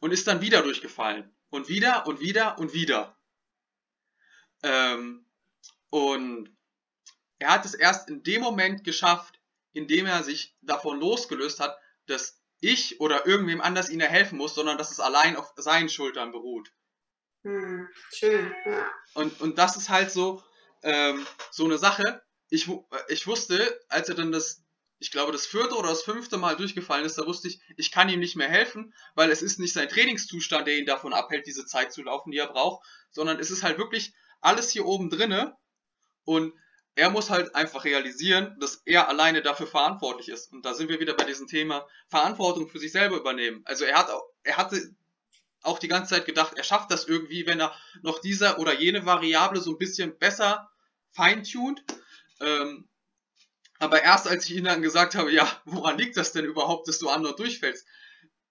[0.00, 1.34] und ist dann wieder durchgefallen.
[1.50, 3.16] Und wieder und wieder und wieder.
[4.62, 5.26] Ähm,
[5.90, 6.56] und
[7.38, 9.38] er hat es erst in dem Moment geschafft,
[9.72, 14.54] in dem er sich davon losgelöst hat, dass ich oder irgendwem anders ihnen helfen muss,
[14.54, 16.72] sondern dass es allein auf seinen Schultern beruht.
[17.42, 18.90] Hm, schön, ja.
[19.12, 20.42] Und, und das ist halt so,
[20.82, 22.23] ähm, so eine Sache.
[22.50, 22.68] Ich,
[23.08, 24.62] ich wusste, als er dann das,
[24.98, 28.08] ich glaube, das vierte oder das fünfte Mal durchgefallen ist, da wusste ich, ich kann
[28.08, 31.66] ihm nicht mehr helfen, weil es ist nicht sein Trainingszustand, der ihn davon abhält, diese
[31.66, 35.56] Zeit zu laufen, die er braucht, sondern es ist halt wirklich alles hier oben drinne
[36.24, 36.52] und
[36.96, 40.52] er muss halt einfach realisieren, dass er alleine dafür verantwortlich ist.
[40.52, 43.62] Und da sind wir wieder bei diesem Thema Verantwortung für sich selber übernehmen.
[43.64, 44.10] Also er hat
[44.44, 44.94] er hatte
[45.62, 49.06] auch die ganze Zeit gedacht, er schafft das irgendwie, wenn er noch diese oder jene
[49.06, 50.70] Variable so ein bisschen besser
[51.12, 51.82] feintuned.
[52.40, 52.88] Ähm,
[53.78, 56.98] aber erst als ich ihm dann gesagt habe, ja, woran liegt das denn überhaupt, dass
[56.98, 57.86] du anderen durchfällst?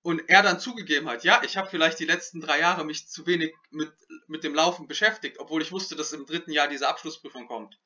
[0.03, 3.25] und er dann zugegeben hat, ja, ich habe vielleicht die letzten drei Jahre mich zu
[3.25, 3.91] wenig mit,
[4.27, 7.79] mit dem Laufen beschäftigt, obwohl ich wusste, dass im dritten Jahr diese Abschlussprüfung kommt.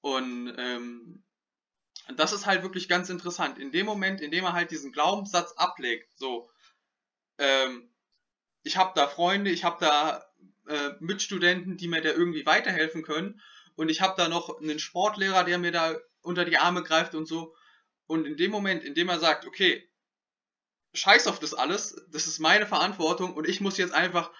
[0.00, 1.24] Und ähm,
[2.16, 3.58] das ist halt wirklich ganz interessant.
[3.58, 6.48] In dem Moment, in dem er halt diesen Glaubenssatz ablegt, so,
[7.38, 7.90] ähm,
[8.62, 10.24] ich habe da Freunde, ich habe da
[10.68, 13.40] äh, Mitstudenten, die mir da irgendwie weiterhelfen können
[13.80, 17.24] und ich habe da noch einen Sportlehrer, der mir da unter die Arme greift und
[17.24, 17.56] so.
[18.06, 19.90] Und in dem Moment, in dem er sagt, okay,
[20.92, 24.30] scheiß auf das alles, das ist meine Verantwortung und ich muss jetzt einfach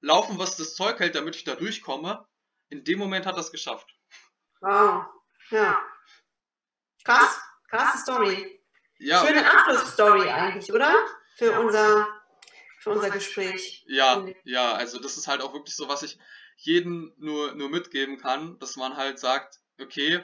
[0.00, 2.26] laufen, was das Zeug hält, damit ich da durchkomme.
[2.70, 3.86] In dem Moment hat er es geschafft.
[4.62, 5.04] Wow,
[5.50, 5.78] ja.
[7.04, 7.38] Krass,
[7.68, 8.64] krasse Story.
[8.98, 9.26] Ja.
[9.26, 10.90] Schöne Abschlussstory eigentlich, oder?
[11.36, 12.08] Für unser,
[12.78, 13.84] für unser Gespräch.
[13.88, 16.18] Ja, ja, also das ist halt auch wirklich so, was ich
[16.56, 20.22] jedem nur, nur mitgeben kann, dass man halt sagt, okay,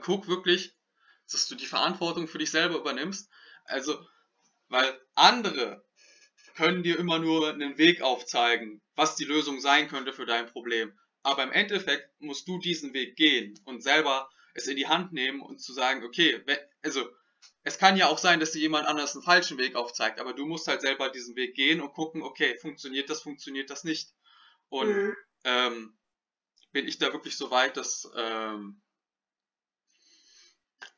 [0.00, 0.76] guck wirklich,
[1.30, 3.30] dass du die Verantwortung für dich selber übernimmst.
[3.64, 4.04] Also
[4.72, 5.84] weil andere
[6.54, 10.98] können dir immer nur einen Weg aufzeigen, was die Lösung sein könnte für dein Problem.
[11.22, 15.42] Aber im Endeffekt musst du diesen Weg gehen und selber es in die Hand nehmen
[15.42, 16.42] und zu sagen, okay,
[16.82, 17.06] also
[17.64, 20.46] es kann ja auch sein, dass dir jemand anders einen falschen Weg aufzeigt, aber du
[20.46, 24.14] musst halt selber diesen Weg gehen und gucken, okay, funktioniert das, funktioniert das nicht.
[24.72, 25.16] Und mhm.
[25.44, 25.98] ähm,
[26.72, 28.80] bin ich da wirklich so weit, dass ähm,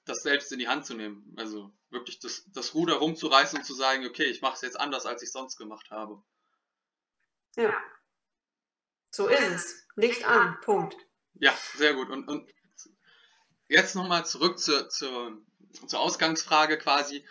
[0.04, 1.34] das selbst in die Hand zu nehmen.
[1.36, 5.06] Also wirklich das, das Ruder rumzureißen und zu sagen, okay, ich mache es jetzt anders,
[5.06, 6.22] als ich sonst gemacht habe.
[7.56, 7.76] Ja.
[9.10, 9.86] So ist es.
[9.96, 10.56] Licht an.
[10.60, 10.96] Punkt.
[11.32, 12.10] Ja, sehr gut.
[12.10, 12.48] Und, und
[13.66, 15.42] jetzt nochmal zurück zur, zur,
[15.88, 17.26] zur Ausgangsfrage quasi.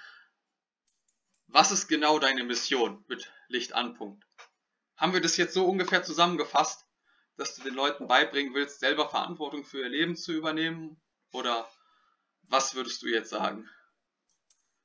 [1.48, 3.94] Was ist genau deine Mission mit Licht an?
[3.94, 4.23] Punkt.
[5.04, 6.86] Haben wir das jetzt so ungefähr zusammengefasst,
[7.36, 10.96] dass du den Leuten beibringen willst, selber Verantwortung für ihr Leben zu übernehmen?
[11.34, 11.70] Oder
[12.44, 13.70] was würdest du jetzt sagen?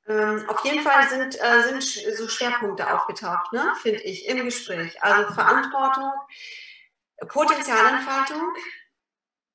[0.07, 1.81] Ähm, auf jeden Fall sind, äh, sind
[2.17, 5.01] so Schwerpunkte aufgetaucht, ne, finde ich, im Gespräch.
[5.01, 6.11] Also Verantwortung,
[7.29, 8.41] Potenzialentfaltung,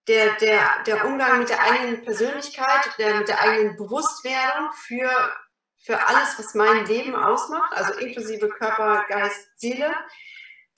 [0.08, 5.10] der, der, der Umgang mit der eigenen Persönlichkeit, der, mit der eigenen Bewusstwerdung für,
[5.84, 9.94] für alles, was mein Leben ausmacht, also inklusive Körper, Geist, Seele.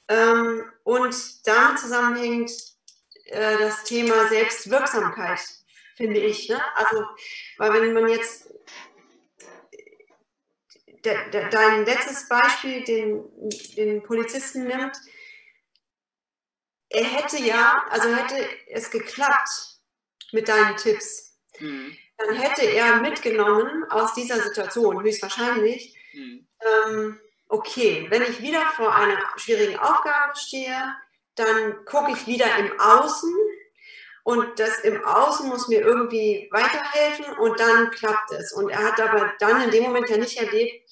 [0.08, 2.50] Ähm, und damit zusammenhängt
[3.26, 5.40] äh, das Thema Selbstwirksamkeit,
[5.96, 6.48] finde ich.
[6.48, 6.60] Ne?
[6.76, 7.04] Also,
[7.58, 8.48] weil wenn man jetzt
[11.04, 13.24] de, de, dein letztes Beispiel, den,
[13.76, 14.96] den Polizisten nimmt,
[16.88, 18.36] er hätte ja, also hätte
[18.68, 19.80] es geklappt
[20.32, 21.96] mit deinen Tipps, mhm.
[22.16, 26.46] dann hätte er mitgenommen aus dieser Situation, höchstwahrscheinlich, mhm.
[26.60, 30.94] ähm, okay, wenn ich wieder vor einer schwierigen Aufgabe stehe,
[31.34, 33.32] dann gucke ich wieder im Außen
[34.24, 38.52] und das im Außen muss mir irgendwie weiterhelfen und dann klappt es.
[38.52, 40.90] Und er hat aber dann in dem Moment ja nicht erlebt,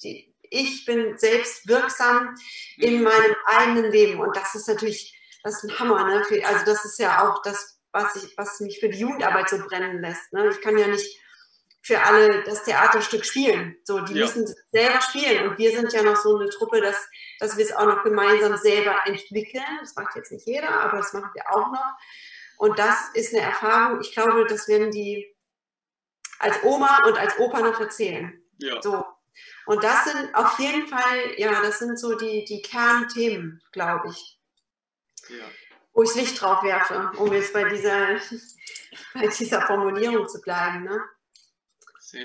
[0.51, 2.37] ich bin selbst wirksam
[2.77, 3.03] in mhm.
[3.03, 4.21] meinem eigenen Leben.
[4.21, 6.07] Und das ist natürlich, das ist ein Hammer.
[6.07, 6.23] Ne?
[6.45, 10.01] Also das ist ja auch das, was, ich, was mich für die Jugendarbeit so brennen
[10.01, 10.33] lässt.
[10.33, 10.49] Ne?
[10.51, 11.21] Ich kann ja nicht
[11.85, 13.76] für alle das Theaterstück spielen.
[13.85, 14.24] So, die ja.
[14.24, 15.49] müssen selber spielen.
[15.49, 16.97] Und wir sind ja noch so eine Truppe, dass,
[17.39, 19.62] dass wir es auch noch gemeinsam selber entwickeln.
[19.80, 21.93] Das macht jetzt nicht jeder, aber das machen wir auch noch.
[22.57, 25.37] Und das ist eine Erfahrung, ich glaube, das werden die
[26.39, 28.43] als Oma und als Opa noch erzählen.
[28.59, 28.80] Ja.
[28.80, 29.05] So.
[29.66, 34.41] Und das sind auf jeden Fall, ja, das sind so die, die Kernthemen, glaube ich.
[35.28, 35.45] Ja.
[35.93, 38.16] Wo ich Licht drauf werfe, um jetzt bei dieser,
[39.14, 40.85] bei dieser Formulierung zu bleiben.
[40.85, 40.99] Ne?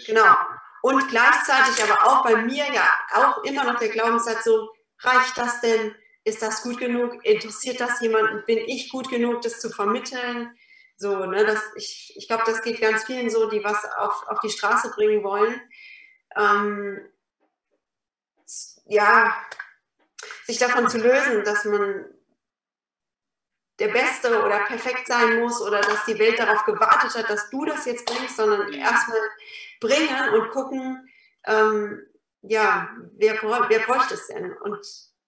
[0.06, 0.36] Genau.
[0.82, 4.70] Und gleichzeitig aber auch bei mir ja auch immer noch der Glaubenssatz so,
[5.00, 5.94] reicht das denn?
[6.30, 7.24] ist das gut genug?
[7.26, 8.44] Interessiert das jemanden?
[8.46, 10.56] Bin ich gut genug, das zu vermitteln?
[10.98, 14.40] So, ne, das, ich, ich glaube, das geht ganz vielen so, die was auf, auf
[14.42, 15.62] die Straße bringen wollen.
[16.36, 17.00] Ähm,
[18.86, 19.36] ja,
[20.46, 22.06] sich davon zu lösen, dass man
[23.80, 27.66] der Beste oder perfekt sein muss oder dass die Welt darauf gewartet hat, dass du
[27.66, 29.20] das jetzt bringst, sondern erstmal
[29.80, 31.10] bringen und gucken,
[31.46, 32.06] ähm,
[32.42, 34.54] ja, wer, wer bräuchte es denn?
[34.58, 34.86] Und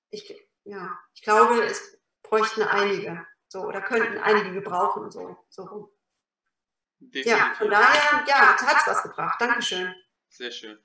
[0.10, 3.26] ich ja, ich glaube, es bräuchten einige.
[3.47, 5.89] So, oder könnten einige gebrauchen, so, so rum.
[6.99, 9.41] Ja, von daher, ja, hat es was gebracht.
[9.41, 9.93] Dankeschön.
[10.30, 10.80] Sehr schön.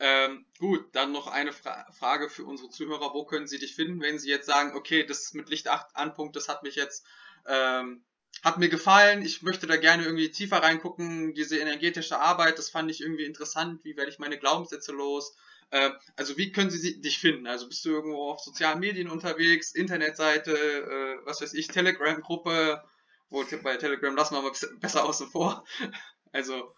[0.00, 3.14] Ähm, gut, dann noch eine Fra Frage für unsere Zuhörer.
[3.14, 6.34] Wo können sie dich finden, wenn sie jetzt sagen, okay, das mit Licht 8 Anpunkt,
[6.36, 7.06] das hat mich jetzt,
[7.46, 8.04] ähm,
[8.42, 12.90] hat mir gefallen, ich möchte da gerne irgendwie tiefer reingucken, diese energetische Arbeit, das fand
[12.90, 15.36] ich irgendwie interessant, wie werde ich meine Glaubenssätze los?
[15.70, 17.46] Äh, also wie können sie dich finden?
[17.46, 22.82] Also bist du irgendwo auf sozialen Medien unterwegs, Internetseite, äh, was weiß ich, Telegram-Gruppe,
[23.30, 25.64] wo bei Telegram lassen wir mal besser außen vor.
[26.32, 26.74] Also.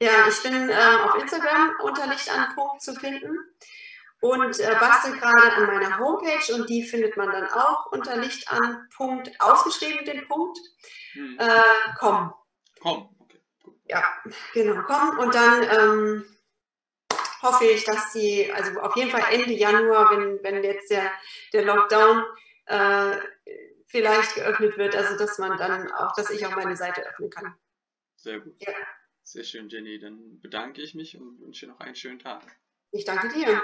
[0.00, 3.38] Ja, ich bin äh, auf Instagram unter Licht an Punkt zu finden
[4.20, 8.50] und äh, bastel gerade an meiner Homepage und die findet man dann auch unter Licht
[8.52, 10.58] an Punkt ausgeschrieben, den Punkt.
[11.12, 11.38] Hm.
[11.38, 12.34] Äh, komm.
[12.80, 13.40] Komm, okay.
[13.88, 14.04] Ja,
[14.52, 16.36] genau, komm und dann ähm,
[17.40, 21.10] hoffe ich, dass sie, also auf jeden Fall Ende Januar, wenn, wenn jetzt der,
[21.54, 22.22] der Lockdown
[22.66, 23.16] äh,
[23.86, 27.54] vielleicht geöffnet wird, also dass man dann auch, dass ich auch meine Seite öffnen kann.
[28.16, 28.54] Sehr gut.
[28.58, 28.74] Ja.
[29.26, 29.98] Sehr schön, Jenny.
[29.98, 32.60] Dann bedanke ich mich und wünsche noch einen schönen Tag.
[32.92, 33.60] Ich danke dir.